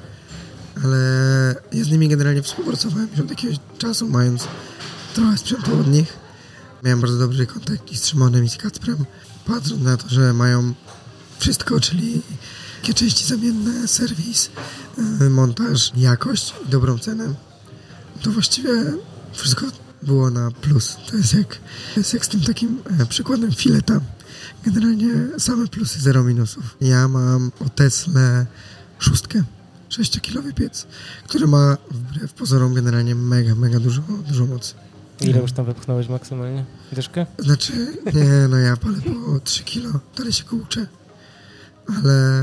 [0.84, 0.98] ale
[1.72, 4.48] ja z nimi generalnie współpracowałem już od jakiegoś czasu, mając
[5.14, 6.16] trochę sprzętu od nich.
[6.84, 9.04] Miałem bardzo dobry kontakt z Szymonem i z Kacprem.
[9.46, 10.74] Patrząc na to, że mają
[11.38, 12.22] wszystko, czyli
[12.80, 14.50] takie części zamienne, serwis,
[15.20, 17.34] yy, montaż, jakość i dobrą cenę,
[18.22, 18.70] to właściwie
[19.32, 19.66] wszystko
[20.02, 20.96] było na plus.
[21.10, 21.58] To jest jak,
[21.96, 24.00] jest jak z tym takim e, przykładem fileta.
[24.68, 26.76] Generalnie same plusy, zero minusów.
[26.80, 28.46] Ja mam o Tesla
[28.98, 29.42] szóstkę,
[29.90, 30.86] 6-kilowy piec,
[31.24, 34.74] który ma wbrew pozorom generalnie mega, mega dużo, dużo mocy.
[35.20, 36.64] Ile już tam wepchnąłeś maksymalnie?
[36.92, 37.26] Dyszkę?
[37.38, 37.72] Znaczy,
[38.14, 40.86] nie, no ja palę po 3 kilo, dalej się go uczę,
[41.96, 42.42] ale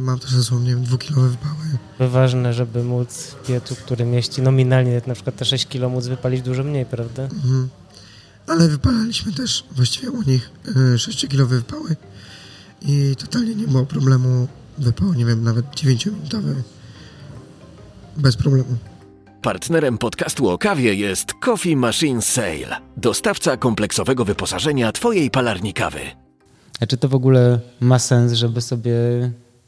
[0.00, 2.10] mam też ze sobą, nie wiem, dwukilowe wypały.
[2.10, 6.42] Ważne, żeby móc w piecu, który mieści nominalnie na przykład te 6 kilo, móc wypalić
[6.42, 7.22] dużo mniej, prawda?
[7.22, 7.68] Mhm.
[8.46, 10.50] Ale wypalaliśmy też właściwie u nich
[10.96, 11.96] 6-kilowe wypały
[12.82, 16.54] i totalnie nie było problemu wypał, nie wiem, nawet 9-minutowy.
[18.16, 18.76] Bez problemu.
[19.42, 26.00] Partnerem podcastu o kawie jest Coffee Machine Sale, dostawca kompleksowego wyposażenia Twojej palarni kawy.
[26.80, 28.94] A czy to w ogóle ma sens, żeby sobie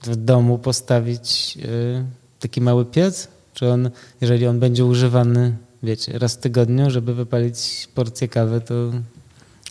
[0.02, 2.04] w domu postawić y,
[2.40, 3.28] taki mały piec?
[3.54, 8.74] Czy on, jeżeli on będzie używany, wiecie, raz w tygodniu, żeby wypalić porcję kawy, to,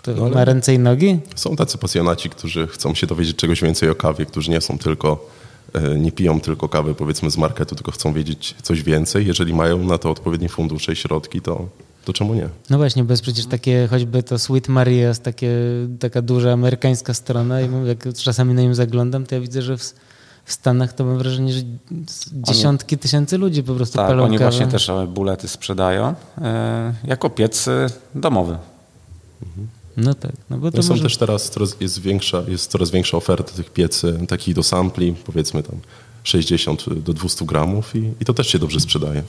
[0.03, 1.19] to No ma ręce i nogi?
[1.35, 5.29] Są tacy pasjonaci, którzy chcą się dowiedzieć czegoś więcej o kawie, którzy nie są tylko,
[5.73, 9.27] e, nie piją tylko kawy powiedzmy z marketu, tylko chcą wiedzieć coś więcej.
[9.27, 11.67] Jeżeli mają na to odpowiednie fundusze i środki, to,
[12.05, 12.49] to czemu nie?
[12.69, 15.51] No właśnie, bo jest przecież takie, choćby to Sweet Maria's, takie,
[15.99, 19.93] taka duża amerykańska strona i jak czasami na nim zaglądam, to ja widzę, że w,
[20.45, 21.61] w Stanach to mam wrażenie, że
[22.33, 24.49] dziesiątki tysięcy ludzi po prostu Tak, palą oni kawę.
[24.51, 28.57] właśnie też e, bulety sprzedają e, jako piec e, domowy.
[29.97, 31.03] No tak, no bo to No są może...
[31.03, 35.63] też teraz coraz, jest, większa, jest coraz większa oferta tych piecy, takich do sampli, powiedzmy
[35.63, 35.75] tam
[36.23, 39.23] 60 do 200 gramów i, i to też się dobrze sprzedaje.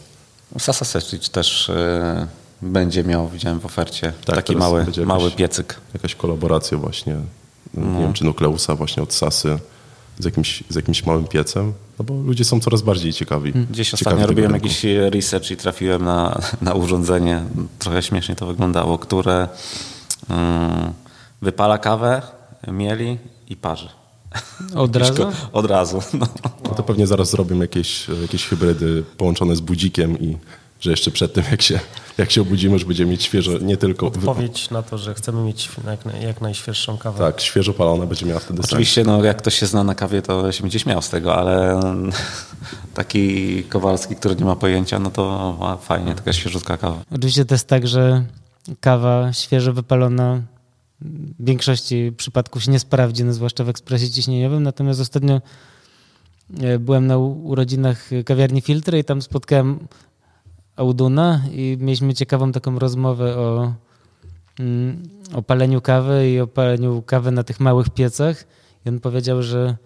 [0.58, 2.26] Sasa Sestic też e,
[2.62, 5.80] będzie miał, widziałem w ofercie, Tak, taki mały, będzie mały jakaś- piecyk.
[5.94, 7.16] Jakaś kolaboracja właśnie,
[7.74, 7.86] No.
[7.92, 9.58] nie wiem, czy nukleusa właśnie od Sasy
[10.18, 13.52] z jakimś, z jakimś małym piecem, no bo ludzie są coraz bardziej ciekawi.
[13.52, 14.66] Gdzieś ciekawi ostatnio robiłem rynku.
[14.66, 17.42] jakiś research i trafiłem na, na urządzenie,
[17.78, 19.48] trochę śmiesznie to wyglądało, które
[20.30, 20.92] mm,
[21.42, 22.22] wypala kawę,
[22.68, 23.88] mieli i parzy.
[24.74, 25.26] Od razu?
[25.52, 26.02] Od razu.
[26.14, 26.26] No.
[26.64, 30.36] No to pewnie zaraz zrobią jakieś, jakieś hybrydy połączone z budzikiem i
[30.80, 31.80] że jeszcze przed tym, jak się,
[32.18, 34.06] jak się obudzimy, już będziemy mieć świeżo, nie tylko...
[34.06, 37.18] Odpowiedź na to, że chcemy mieć jak, jak najświeższą kawę.
[37.18, 38.72] Tak, świeżo palona będzie miała wtedy sens.
[38.72, 41.80] Oczywiście, no, jak ktoś się zna na kawie, to się będzie śmiał z tego, ale
[42.94, 47.02] taki Kowalski, który nie ma pojęcia, no to a, fajnie, taka świeżutka kawa.
[47.10, 48.24] Oczywiście to jest tak, że
[48.80, 50.42] kawa świeżo wypalona
[51.00, 54.62] w większości przypadków się nie sprawdzi, no zwłaszcza w ekspresie ciśnieniowym.
[54.62, 55.40] Natomiast ostatnio
[56.60, 59.78] e, byłem na urodzinach kawiarni Filtry i tam spotkałem
[60.76, 63.74] Auduna i mieliśmy ciekawą taką rozmowę o,
[64.60, 68.44] mm, o paleniu kawy i o paleniu kawy na tych małych piecach.
[68.86, 69.76] I on powiedział, że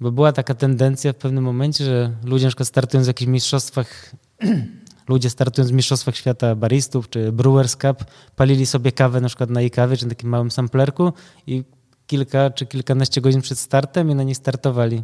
[0.00, 4.14] bo była taka tendencja w pewnym momencie, że ludzie na przykład startując w jakichś mistrzostwach,
[5.08, 8.04] ludzie startując w mistrzostwach świata baristów czy Brewers Cup,
[8.36, 11.12] palili sobie kawę na przykład na e-kawie czy na takim małym samplerku
[11.46, 11.64] i
[12.06, 15.02] kilka czy kilkanaście godzin przed startem i na niej startowali.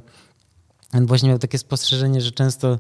[0.92, 2.78] On właśnie miał takie spostrzeżenie, że często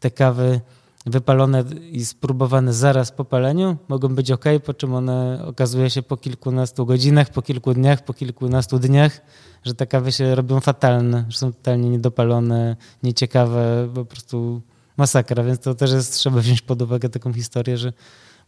[0.00, 0.60] te kawy
[1.06, 6.16] wypalone i spróbowane zaraz po paleniu mogą być ok, po czym one okazuje się po
[6.16, 9.20] kilkunastu godzinach, po kilku dniach, po kilkunastu dniach,
[9.64, 14.62] że te kawy się robią fatalne, że są totalnie niedopalone, nieciekawe, po prostu
[14.96, 17.92] masakra, więc to też jest, trzeba wziąć pod uwagę taką historię, że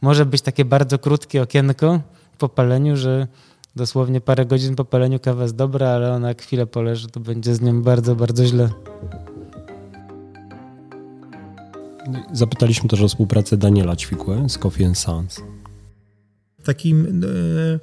[0.03, 2.01] może być takie bardzo krótkie okienko
[2.39, 3.27] po paleniu, że
[3.77, 7.61] dosłownie parę godzin po paleniu kawa jest dobra, ale ona chwilę poleży, to będzie z
[7.61, 8.69] nią bardzo, bardzo źle.
[12.33, 15.41] Zapytaliśmy też o współpracę Daniela Ćwikłę z Coffee Sons.
[16.65, 17.81] Takim, e,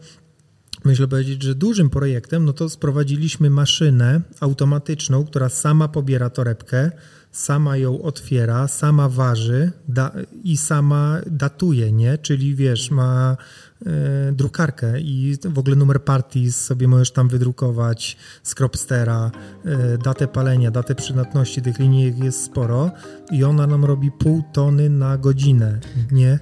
[0.86, 6.92] myślę powiedzieć, że dużym projektem, no to sprowadziliśmy maszynę automatyczną, która sama pobiera torebkę,
[7.34, 10.12] sama ją otwiera, sama waży da,
[10.44, 12.18] i sama datuje, nie?
[12.18, 13.38] Czyli wiesz, ma
[13.86, 19.32] e, drukarkę i w ogóle numer partii sobie możesz tam wydrukować z Cropstera,
[19.66, 22.92] e, datę palenia, datę przydatności, tych linijek jest sporo
[23.32, 25.80] i ona nam robi pół tony na godzinę,
[26.12, 26.40] nie?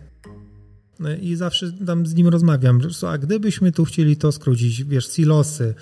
[1.06, 5.74] E, I zawsze tam z nim rozmawiam, a gdybyśmy tu chcieli to skrócić, wiesz, silosy,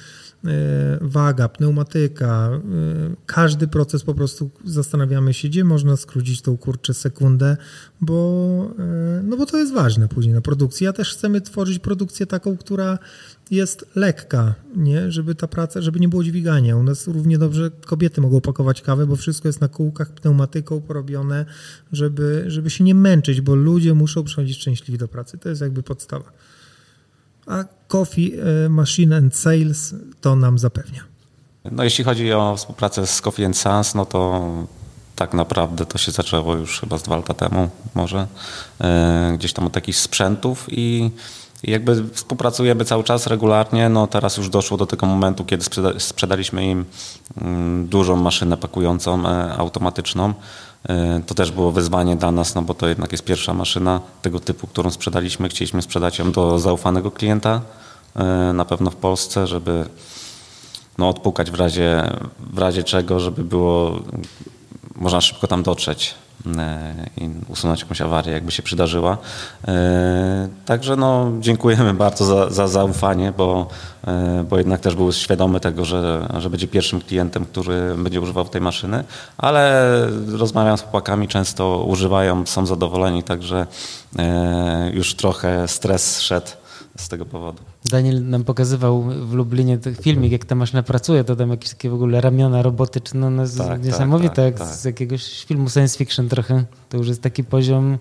[1.01, 2.59] waga, pneumatyka, e,
[3.25, 7.57] każdy proces po prostu zastanawiamy się, gdzie można skrócić tą kurczę sekundę,
[8.01, 10.85] bo, e, no bo to jest ważne później na produkcji.
[10.85, 12.99] Ja też chcemy tworzyć produkcję taką, która
[13.51, 15.11] jest lekka, nie?
[15.11, 16.77] żeby ta praca, żeby nie było dźwigania.
[16.77, 21.45] U nas równie dobrze kobiety mogą pakować kawę, bo wszystko jest na kółkach pneumatyką porobione,
[21.91, 25.37] żeby, żeby się nie męczyć, bo ludzie muszą przychodzić szczęśliwi do pracy.
[25.37, 26.31] To jest jakby podstawa
[27.49, 28.33] a Coffee
[28.65, 31.03] e, Machine and Sales to nam zapewnia.
[31.71, 34.49] No jeśli chodzi o współpracę z Coffee and Sons, no to
[35.15, 38.27] tak naprawdę to się zaczęło już chyba z dwa lata temu może,
[38.81, 41.11] e, gdzieś tam od jakichś sprzętów i
[41.63, 43.89] jakby współpracujemy cały czas regularnie.
[43.89, 46.85] No teraz już doszło do tego momentu, kiedy sprzeda sprzedaliśmy im
[47.41, 50.33] mm, dużą maszynę pakującą e, automatyczną.
[50.83, 54.39] E, to też było wyzwanie dla nas, no bo to jednak jest pierwsza maszyna tego
[54.39, 55.49] typu, którą sprzedaliśmy.
[55.49, 57.61] Chcieliśmy sprzedać ją do zaufanego klienta,
[58.15, 59.85] e, na pewno w Polsce, żeby
[60.97, 62.11] no, odpukać w razie,
[62.53, 63.99] w razie czego, żeby było
[64.99, 66.15] można szybko tam dotrzeć.
[66.57, 69.17] E, i usunąć jakąś awarię, jakby się przydarzyła.
[69.67, 73.67] E, także no, dziękujemy bardzo za, za zaufanie, bo,
[74.07, 78.45] e, bo jednak też był świadomy tego, że, że będzie pierwszym klientem, który będzie używał
[78.45, 79.03] tej maszyny,
[79.37, 79.91] ale
[80.27, 83.67] rozmawiam z chłopakami, często używają, są zadowoleni, także
[84.93, 86.47] już trochę stres szedł
[87.01, 87.63] z tego powodu.
[87.85, 91.93] Daniel nam pokazywał w Lublinie filmik, jak ta maszyna pracuje, to tam jakieś takie w
[91.93, 96.29] ogóle ramiona robotyczne, no, no tak, niesamowite, tak, tak, jak z jakiegoś filmu science fiction
[96.29, 96.63] trochę.
[96.89, 97.97] To już jest taki poziom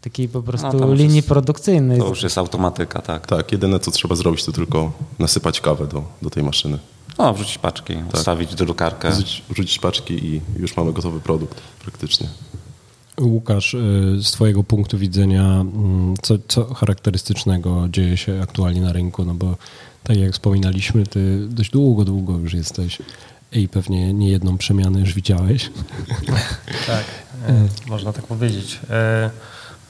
[0.00, 1.98] takiej po prostu no, linii jest, produkcyjnej.
[1.98, 3.26] To już jest automatyka, tak.
[3.26, 6.78] Tak, jedyne co trzeba zrobić to tylko nasypać kawę do, do tej maszyny.
[7.18, 8.16] No, wrzucić paczki, tak.
[8.16, 9.10] wstawić drukarkę.
[9.10, 12.28] Wrzucić, wrzucić paczki i już mamy gotowy produkt praktycznie.
[13.20, 13.78] Łukasz, y,
[14.22, 19.24] z Twojego punktu widzenia, mm, co, co charakterystycznego dzieje się aktualnie na rynku?
[19.24, 19.56] No bo
[20.04, 22.98] tak jak wspominaliśmy, Ty dość długo, długo już jesteś
[23.52, 25.70] i pewnie nie jedną przemianę już widziałeś.
[26.86, 27.04] Tak,
[27.48, 28.80] e, można tak powiedzieć.
[28.90, 29.30] E,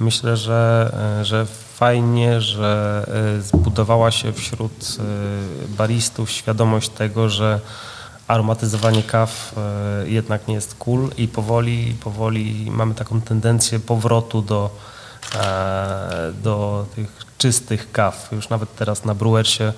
[0.00, 3.04] myślę, że, e, że fajnie, że
[3.40, 4.98] zbudowała się wśród
[5.68, 7.60] baristów świadomość tego, że
[8.28, 14.70] aromatyzowanie kaw e, jednak nie jest cool i powoli, powoli mamy taką tendencję powrotu do,
[15.34, 17.08] e, do tych
[17.38, 18.28] czystych kaw.
[18.32, 19.72] Już nawet teraz na brewersie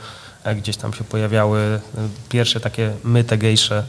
[0.45, 1.81] e, gdzieś tam się pojawiały
[2.29, 3.85] pierwsze takie myte gejsze,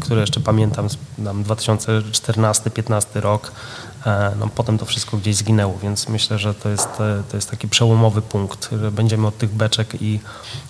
[0.00, 0.88] które jeszcze pamiętam,
[1.18, 3.52] 2014-15 rok,
[4.38, 7.68] no, potem to wszystko gdzieś zginęło, więc myślę, że to jest, e, to jest taki
[7.68, 10.20] przełomowy punkt, że będziemy od tych beczek i,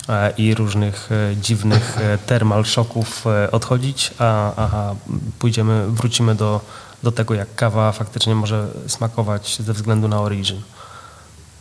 [0.09, 1.11] e, i różnych
[1.43, 4.95] dziwnych termal szoków odchodzić, a, a
[5.39, 6.61] pójdziemy, wrócimy do,
[7.03, 10.63] do tego, jak kawa faktycznie może smakować ze względu na origin,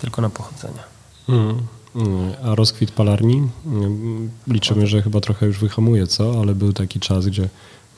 [0.02, 0.84] tylko na pochodzenie.
[1.30, 1.58] Mm.
[1.96, 2.34] mm.
[2.46, 3.50] A rozkwit palarni?
[3.66, 6.42] Mm, liczymy, że chyba trochę już wyhamuje, co?
[6.42, 7.50] Ale był taki czas, gdzie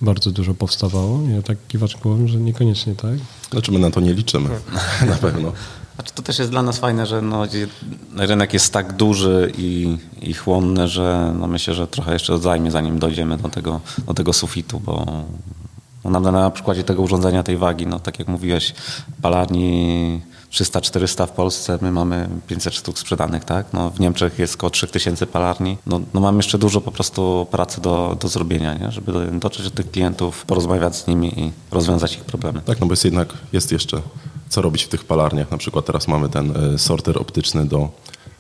[0.02, 1.22] bardzo dużo powstawało.
[1.36, 3.16] Ja tak kiwaczek powiem, że niekoniecznie tak.
[3.52, 4.50] Znaczy my na to nie liczymy,
[5.08, 5.52] na pewno.
[5.96, 7.44] Znaczy to też jest dla nas fajne, że no,
[8.18, 13.00] rynek jest tak duży i, i chłonny, że no myślę, że trochę jeszcze zajmie, zanim
[13.00, 15.24] dojdziemy do tego, do tego sufitu, bo
[16.04, 18.74] no, na, na przykładzie tego urządzenia, tej wagi, no tak jak mówiłeś,
[19.22, 20.22] palarni
[20.56, 23.74] 300-400 w Polsce, my mamy 500 sztuk sprzedanych, tak?
[23.74, 25.78] No, w Niemczech jest około 3000 palarni.
[25.86, 28.92] No, no mam jeszcze dużo po prostu pracy do, do zrobienia, nie?
[28.92, 32.62] żeby dotrzeć do tych klientów, porozmawiać z nimi i rozwiązać ich problemy.
[32.66, 34.02] Tak, no bo jest jednak, jest jeszcze
[34.50, 35.52] co robić w tych palarniach.
[35.52, 37.90] Na przykład teraz mamy ten e, sorter optyczny do,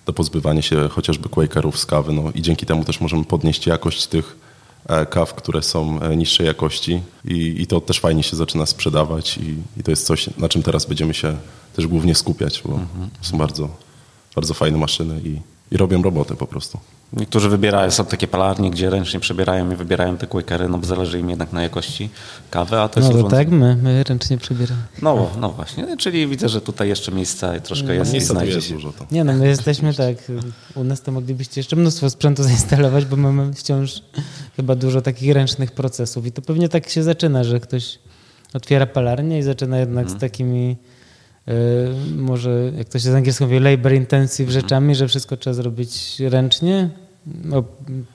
[0.05, 4.07] do pozbywania się chociażby Quakerów z kawy, no i dzięki temu też możemy podnieść jakość
[4.07, 4.44] tych
[5.09, 9.79] kaw, które są e, niższej jakości i, i to też fajnie się zaczyna sprzedawać i,
[9.79, 11.37] i, to jest coś, na czym teraz będziemy się
[11.75, 13.09] też głównie skupiać, bo mhm.
[13.21, 13.69] są bardzo,
[14.35, 15.39] bardzo fajne maszyny i,
[15.71, 16.79] i robią robotę po prostu.
[17.13, 21.19] Niektórzy wybierają, są takie palarnie, gdzie ręcznie przebierają i wybierają te quakery, no bo zależy
[21.19, 22.09] im jednak na jakości
[22.49, 23.13] kawy, a to jest...
[23.13, 24.81] No to tak, my, my ręcznie przebieramy.
[25.01, 28.55] No, no właśnie, czyli widzę, że tutaj jeszcze miejsca troszkę no, jest miejsca i znajdzie
[28.55, 28.91] jest dużo.
[28.91, 29.05] To.
[29.11, 30.17] Nie no, my jesteśmy tak,
[30.75, 34.01] u nas to moglibyście jeszcze mnóstwo sprzętu zainstalować, bo mamy wciąż
[34.55, 37.99] chyba dużo takich ręcznych procesów i to pewnie tak się zaczyna, że ktoś
[38.53, 40.09] otwiera palarnię i zaczyna jednak hmm.
[40.09, 40.31] z mhm.
[40.31, 40.75] takimi
[42.17, 44.61] może, jak to się z angielskiego mówi, labor intensive mhm.
[44.61, 46.89] rzeczami, że wszystko trzeba zrobić ręcznie.
[47.43, 47.63] No,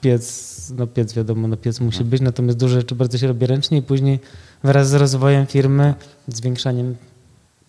[0.01, 2.09] piec, no piec wiadomo, no piec musi mhm.
[2.09, 4.19] być, natomiast duże rzeczy bardzo się robi ręcznie i później
[4.63, 5.93] wraz z rozwojem firmy,
[6.27, 6.95] zwiększaniem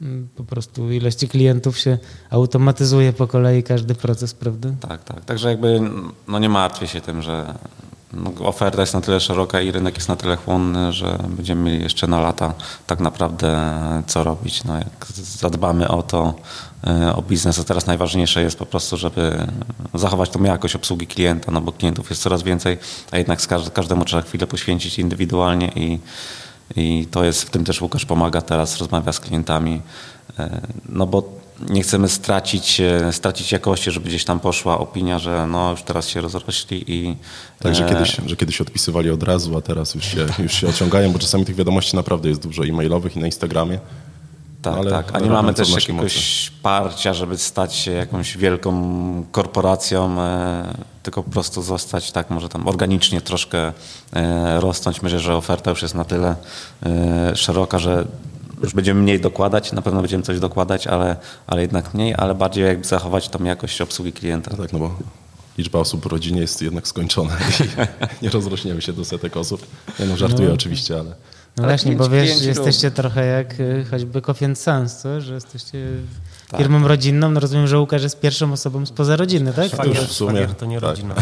[0.03, 1.99] mm, po prostu ilości klientów się
[2.31, 4.71] automatyzuje po kolei każdy proces, prawda?
[4.81, 5.25] Tak, tak.
[5.25, 5.81] Także jakby
[6.29, 7.55] no nie martwię się tym, że
[8.13, 11.83] no, oferta jest na tyle szeroka i rynek jest na tyle chłonny, że będziemy mieli
[11.83, 12.55] jeszcze na lata
[12.87, 13.73] tak naprawdę
[14.07, 14.65] co robić.
[14.65, 16.35] No, jak zadbamy o to,
[16.87, 19.47] e, o biznes, a teraz najważniejsze jest po prostu, żeby
[19.95, 22.79] zachować tą jakość obsługi klienta, no bo klientów jest coraz więcej,
[23.11, 23.41] a jednak
[23.73, 25.99] każdemu trzeba chwilę poświęcić indywidualnie i,
[26.77, 29.83] i to jest, w tym też Łukasz pomaga teraz, rozmawia z klientami,
[30.39, 35.47] e, no bo nie chcemy stracić, e, stracić jakości, żeby gdzieś tam poszła opinia, że
[35.47, 37.17] no już teraz się rozrośli i...
[37.59, 40.69] Tak, że e, kiedyś, że kiedyś odpisywali od razu, a teraz już się, już się
[40.69, 43.79] ociągają, bo czasami tych wiadomości naprawdę jest dużo e-mailowych i na Instagramie.
[44.63, 45.11] Tak, ale, tak.
[45.13, 46.63] A nie mamy też jakiegoś mocy.
[46.63, 52.69] parcia, żeby stać się jakąś wielką korporacją, e, tylko po prostu zostać tak, może tam
[52.69, 53.73] organicznie troszkę
[54.13, 55.03] e, rosnąć.
[55.03, 56.37] Myślę, że oferta już jest na tyle
[56.87, 58.07] e, szeroka, że
[58.63, 62.65] już będziemy mniej dokładać, na pewno będziemy coś dokładać, ale, ale jednak mniej, ale bardziej
[62.65, 64.51] jakby zachować tą jakość obsługi klienta.
[64.51, 64.97] No tak, no bo
[65.59, 67.65] liczba osób w rodzinie jest jednak skończona i
[68.25, 69.67] nie rozrośniemy się do setek osób.
[69.99, 71.15] Ja no żartuję no, oczywiście, ale...
[71.57, 75.21] No właśnie, bo wiesz, jesteście trochę jak y, choćby Coffee Sans, co?
[75.21, 75.87] że jesteście
[76.49, 76.61] tak.
[76.61, 77.31] firmą rodzinną.
[77.31, 79.67] No rozumiem, że Łukasz jest pierwszą osobą spoza rodziny, tak?
[79.67, 80.89] Szwagier, w sumie, to nie tak.
[80.89, 81.15] rodzina.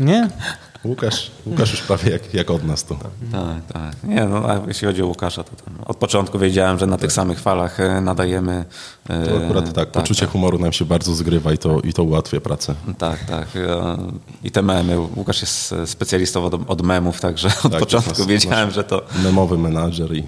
[0.00, 0.28] nie?
[0.86, 2.96] Łukasz, Łukasz już prawie jak, jak od nas tu.
[3.32, 4.04] Tak, tak.
[4.04, 7.12] Nie, no, a jeśli chodzi o Łukasza, to tam od początku wiedziałem, że na tych
[7.12, 8.64] samych falach e, nadajemy.
[9.08, 10.30] E, to akurat tak, tak poczucie tak.
[10.30, 12.74] humoru nam się bardzo zgrywa i to, i to ułatwia pracę.
[12.98, 13.48] Tak, tak.
[13.56, 13.96] E,
[14.44, 15.00] I te memy.
[15.00, 19.02] Łukasz jest specjalistą od, od memów, także od tak, początku nas, wiedziałem, że to...
[19.24, 20.24] Memowy menadżer i...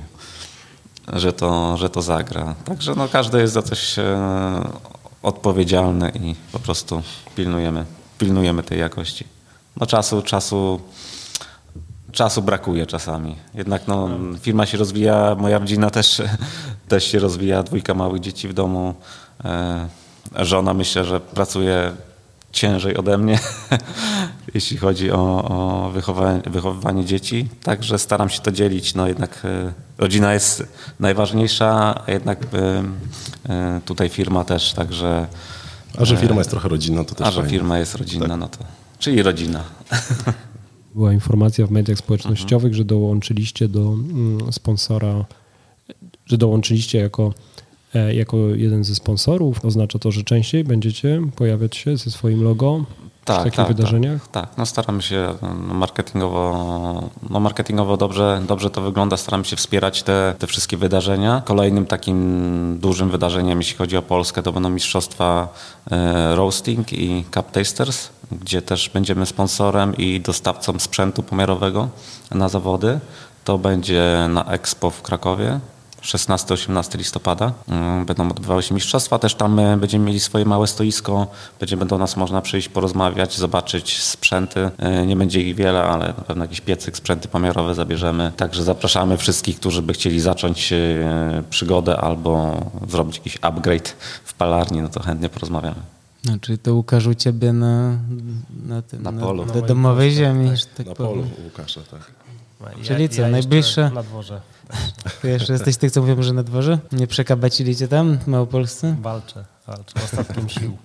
[1.13, 2.55] Że to, że to zagra.
[2.65, 3.97] Także no, każdy jest za coś
[5.23, 7.03] odpowiedzialny i po prostu
[7.37, 7.85] pilnujemy,
[8.19, 9.38] pilnujemy tej jakości
[9.81, 10.81] no czasu, czasu,
[12.13, 13.37] czasu brakuje czasami.
[13.55, 14.09] Jednak no,
[14.41, 16.23] firma się rozwija, moja rodzina też,
[16.89, 18.95] też się rozwija, dwójka małych dzieci w domu.
[19.45, 19.89] E,
[20.37, 21.93] żona myślę, że pracuje
[22.53, 23.39] ciężej ode mnie,
[24.55, 27.49] jeśli chodzi o, o wychowanie, wychowywanie dzieci.
[27.63, 28.95] Także staram się to dzielić.
[28.95, 30.65] No jednak e, rodzina jest
[31.01, 32.39] najważniejsza, a jednak
[33.49, 35.27] e, tutaj firma też, także...
[35.99, 37.51] A że firma jest trochę rodzinna, to też A że fajnie.
[37.51, 38.39] firma jest rodzinna, tak.
[38.39, 38.59] no to
[38.99, 39.65] Czyli rodzina.
[40.95, 45.25] Była informacja w mediach społecznościowych, że dołączyliście do mm, sponsora,
[46.27, 47.35] że dołączyliście jako,
[47.95, 49.65] e, jako jeden ze sponsorów.
[49.65, 52.85] Oznacza to, że częściej będziecie pojawiać się ze swoim logo
[53.29, 54.29] tak, takich tak, wydarzeniach?
[54.29, 59.57] Tak, tak, no staramy się no, marketingowo, no marketingowo dobrze, dobrze to wygląda, staramy się
[59.57, 61.43] wspierać te, te wszystkie wydarzenia.
[61.45, 65.49] Kolejnym takim dużym wydarzeniem, jeśli chodzi o Polskę, to będą mistrzostwa
[65.91, 71.89] e, roasting i cup tasters, gdzie też będziemy sponsorem i dostawcą sprzętu pomiarowego
[72.31, 73.01] na zawody.
[73.45, 75.61] To będzie na Expo w Krakowie
[76.03, 79.19] 16-18 listopada mm, będą odbywały się mistrzostwa.
[79.19, 81.27] Też tam e, będziemy mieli swoje małe stoisko,
[81.61, 84.71] będzie do nas można przyjść, porozmawiać, zobaczyć sprzęty.
[84.79, 88.33] E, nie będzie ich wiele, ale na pewno jakiś piecyk, sprzęty pomiarowe zabierzemy.
[88.37, 93.89] Także zapraszamy wszystkich, którzy by chcieli zacząć e, przygodę albo zrobić jakiś upgrade
[94.25, 95.81] w palarni, no to chętnie porozmawiamy.
[96.41, 97.99] Czyli to Łukasz u ciebie na,
[98.67, 99.47] na, tym, na polu.
[99.47, 100.51] Na, domowej ziemi.
[100.51, 101.13] Tak, tak na powiem.
[101.13, 102.01] polu Łukasza, tak.
[102.83, 103.91] Czyli ja, co, ja najbliższe...
[103.95, 104.41] Na dworze.
[105.23, 106.79] Ty jeszcze jesteś tych, co mówią, że na dworze?
[106.93, 108.97] Nie przekabacili cię tam w Małopolsce?
[109.03, 110.77] Walczę, walczę ostatkiem sił.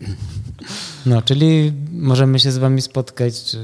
[1.06, 3.58] No, czyli możemy się z wami spotkać, czy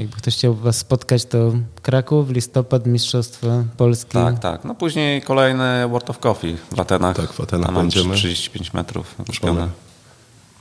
[0.00, 4.12] jakby ktoś chciał was spotkać, to Kraków, listopad, Mistrzostwa Polski.
[4.12, 4.64] Tak, tak.
[4.64, 7.16] No później kolejny World of Coffee w Atenach.
[7.16, 8.14] Tak, w Atenach będziemy.
[8.14, 9.14] 35 metrów.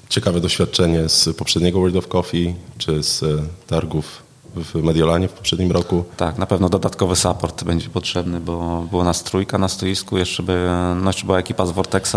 [0.09, 3.28] Ciekawe doświadczenie z poprzedniego World of Coffee, czy z e,
[3.67, 4.26] targów
[4.63, 6.03] w Mediolanie w poprzednim roku.
[6.17, 10.69] Tak, na pewno dodatkowy support będzie potrzebny, bo było nas trójka na stoisku, jeszcze, by,
[11.01, 12.15] no jeszcze była ekipa z Vortexa,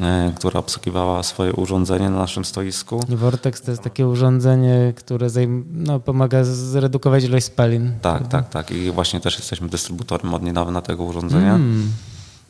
[0.00, 3.00] e, która obsługiwała swoje urządzenie na naszym stoisku.
[3.08, 7.92] Vortex to jest takie urządzenie, które zajm- no, pomaga zredukować ilość spalin.
[8.02, 8.70] Tak, tak, tak.
[8.70, 11.54] I właśnie też jesteśmy dystrybutorem od niedawna tego urządzenia.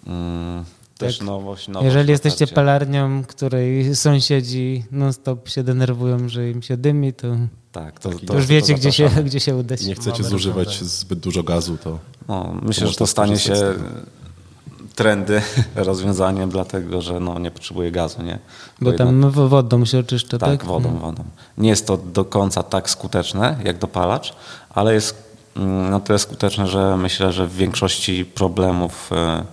[0.06, 0.64] Mm,
[0.98, 1.26] też Tak.
[1.26, 1.84] nowość, nowość.
[1.84, 7.26] Jeżeli jesteście palarnią, której sąsiedzi non-stop się denerwują, że im się dymi, to,
[7.72, 9.82] Tak, to, to już wiecie, gdzie się, gdzie się udać.
[9.82, 11.98] Nie chcecie zużywać zbyt dużo gazu, to
[12.28, 13.54] No, myślę, że to stanie się
[14.94, 15.42] trendy,
[15.74, 18.38] rozwiązaniem, dlatego że no, nie potrzebuje gazu, nie?
[18.80, 20.50] Bo jednak- tam w- wodą się oczyszcza, tak?
[20.50, 21.24] Tak, wodą, wodą.
[21.58, 24.34] Nie jest to do końca tak skuteczne jak dopalacz,
[24.70, 25.14] ale jest
[25.56, 29.44] mm, na tyle skuteczne, że myślę, że w większości problemów, e,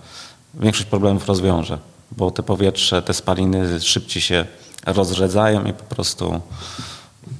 [0.54, 1.78] większość problemów rozwiąże,
[2.12, 4.44] bo te powietrze, te spaliny szybciej się
[4.86, 6.40] rozrzedzają i po prostu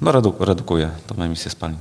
[0.01, 1.76] no, redu- redukuje tą emisję spalin.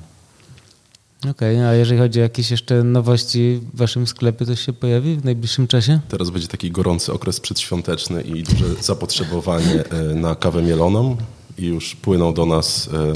[1.32, 5.26] Okej, a jeżeli chodzi o jakieś jeszcze nowości w waszym sklepie, to się pojawi w
[5.26, 6.00] najbliższym czasie?
[6.10, 11.18] teraz będzie taki gorący okres przedświąteczny i duże zapotrzebowanie e, na kawę mieloną
[11.58, 13.14] i już płyną do nas e,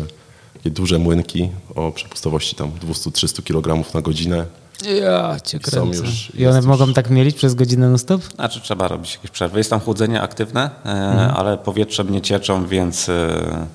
[0.54, 4.45] takie duże młynki o przepustowości tam 200-300 kg na godzinę.
[4.86, 6.00] Ja cię Są kręcę.
[6.06, 8.22] już- I one jest mogą już- tak mielić przez godzinę non stop?
[8.36, 9.58] Znaczy trzeba robić jakieś przerwy.
[9.58, 11.32] Jest tam chłodzenie aktywne, e, Mhm.
[11.36, 13.68] ale powietrzem nie cieczą, więc e,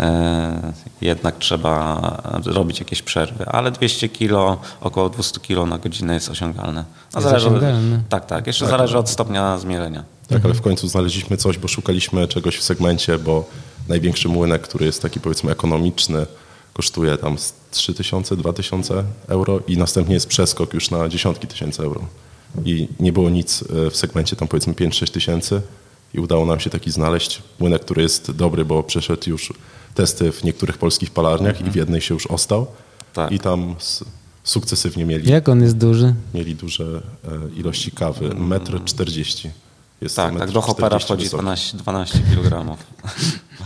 [0.00, 2.00] e, jednak trzeba
[2.44, 3.46] robić jakieś przerwy.
[3.46, 6.84] Ale 200 kilo, około 200 kilo na godzinę jest osiągalne.
[7.14, 8.00] No, Jest zależy osiągalne.
[8.08, 8.46] Tak, tak.
[8.46, 10.04] Jeszcze zależy od stopnia zmielenia.
[10.28, 13.44] Tak, ale w końcu znaleźliśmy coś, bo szukaliśmy czegoś w segmencie, bo
[13.88, 16.26] największy młynek, który jest taki powiedzmy ekonomiczny,
[16.74, 22.00] kosztuje tam z 3000, 2000 euro i następnie jest przeskok już na dziesiątki tysięcy euro.
[22.64, 25.60] I nie było nic e, w segmencie tam powiedzmy 5-6 tysięcy
[26.14, 29.52] i udało nam się taki znaleźć młynek, który jest dobry, bo przeszedł już
[29.94, 32.66] testy w niektórych polskich palarniach i w jednej się już ostał
[33.12, 33.32] Tak.
[33.32, 33.74] i tam
[34.44, 36.14] sukcesywnie mieli, Jak on jest duży?
[36.34, 39.52] mieli duże e, ilości kawy, 1,40 m.
[40.00, 40.50] Jest Tak, tak.
[40.50, 41.42] Do hopera 1,40 wchodzi wysoki.
[41.42, 42.76] 12, 12 kg.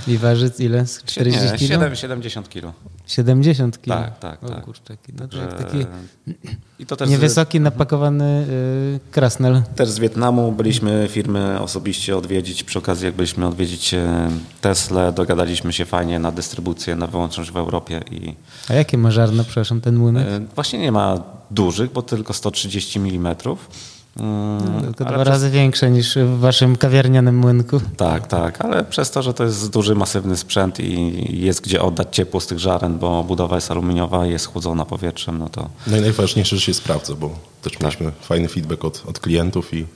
[0.08, 0.86] I waży ile?
[0.86, 1.68] Z 40 Nie, kilo?
[1.68, 2.72] 7, 70 kg.
[3.08, 3.96] 70 kilo?
[3.96, 4.64] Tak, tak, O tak.
[4.64, 5.12] kurczaki.
[5.20, 5.86] No to Że- jak taki
[6.78, 8.46] I to też z, niewysoki, napakowany
[9.06, 9.62] y, krasnel.
[9.76, 12.64] też z Wietnamu byliśmy firmy osobiście odwiedzić.
[12.64, 14.30] Przy okazji, jak byliśmy odwiedzić e,
[14.60, 18.34] Tesla, dogadaliśmy się fajnie na dystrybucję, na wyłączność w Europie i
[18.68, 20.26] A jakie ma żarno, przepraszam, ten młynek?
[20.28, 23.36] e, właśnie nie ma dużych, bo tylko 130 mm.
[24.20, 27.80] Mm, Tylko ale dwa przez- razy większe niż w waszym kawiarnianym młynku.
[27.96, 32.08] Tak, tak, ale przez to, że to jest duży, masywny sprzęt i jest gdzie oddać
[32.10, 35.96] ciepło z tych żaren, bo budowa jest aluminiowa i jest chłodzona powietrzem, no to No
[35.96, 37.30] i najważniejsze, że się sprawdza, bo
[37.62, 37.82] też Tak.
[37.82, 39.86] mieliśmy fajny feedback od, od klientów i,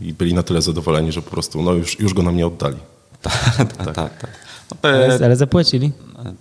[0.00, 2.76] i byli na tyle zadowoleni, że po prostu no już, już go nam nie oddali.
[3.22, 3.94] tak, tak.
[3.94, 4.30] tak, tak.
[4.70, 5.92] No, Ale, ale zapłacili.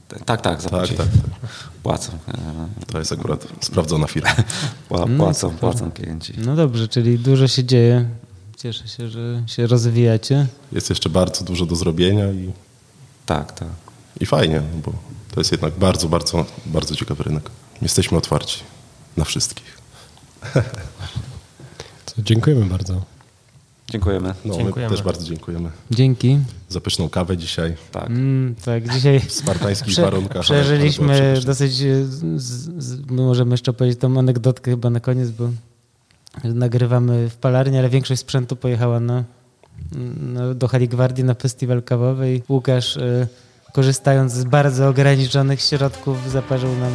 [0.10, 0.98] tak, tak, Tak, zapłacili.
[0.98, 1.50] tak, tak.
[1.84, 4.30] Płacą, e, To jest akurat sprawdzona firma.
[4.90, 6.34] pła- płacą, płacą klienci.
[6.38, 8.10] No dobrze, czyli dużo się dzieje.
[8.58, 10.48] Cieszę się, że się rozwijacie.
[10.72, 12.52] Jest jeszcze bardzo dużo do zrobienia i,
[13.26, 13.68] Tak, tak.
[14.20, 14.94] i fajnie, no bo
[15.32, 17.50] to jest jednak bardzo, bardzo, bardzo ciekawy rynek.
[17.82, 18.60] Jesteśmy otwarci
[19.18, 19.78] na wszystkich.
[22.18, 23.02] Dziękujemy bardzo.
[23.90, 24.34] Dziękujemy.
[24.46, 24.90] No, Dziękujemy.
[24.92, 26.40] my też bardzo dziękujemy Dzięki.
[26.70, 28.08] za pyszną kawę dzisiaj Tak.
[28.08, 30.42] Mm, tak, dzisiaj w spartańskich prze, warunkach.
[30.42, 32.42] przeżyliśmy dosyć, e, z,
[32.84, 35.50] z, my możemy jeszcze powiedzieć tą anegdotkę chyba na koniec, bo
[36.44, 39.24] nagrywamy w palarni, ale większość sprzętu pojechała na,
[40.22, 43.28] na, do Hali Gwardii na festiwal kawowy i Łukasz e,
[43.74, 46.92] korzystając z bardzo ograniczonych środków zaparzył nam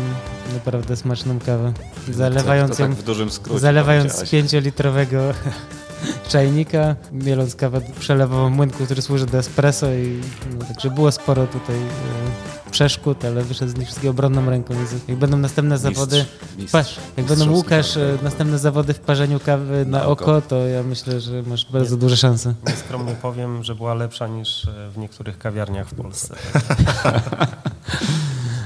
[0.55, 1.72] naprawdę smaczną kawę.
[2.11, 5.20] Zalewając to ją tak w dużym skrócie Zalewając z pięciolitrowego
[6.28, 10.20] czajnika, mieląc kawę przelewową młynku, który służy do espresso i
[10.59, 14.74] no, także było sporo tutaj e, przeszkód, ale wyszedł z nich wszystkie obronną ręką.
[15.09, 16.24] Jak będą następne zawody,
[16.59, 16.72] mistrz.
[16.72, 20.40] patrz, jak będą Łukasz, e, następne zawody w parzeniu kawy na, Na oko, oko.
[20.48, 22.55] to ja myślę, że masz bardzo duże szanse.
[22.66, 26.34] Nieskromnie powiem, że była lepsza niż e, w niektórych kawiarniach w Polsce.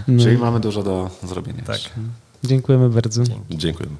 [0.09, 1.63] No, Czyli mamy dużo do zrobienia.
[1.67, 1.79] Tak.
[2.45, 3.23] dziękujemy bardzo.
[3.51, 3.97] Dziękujemy.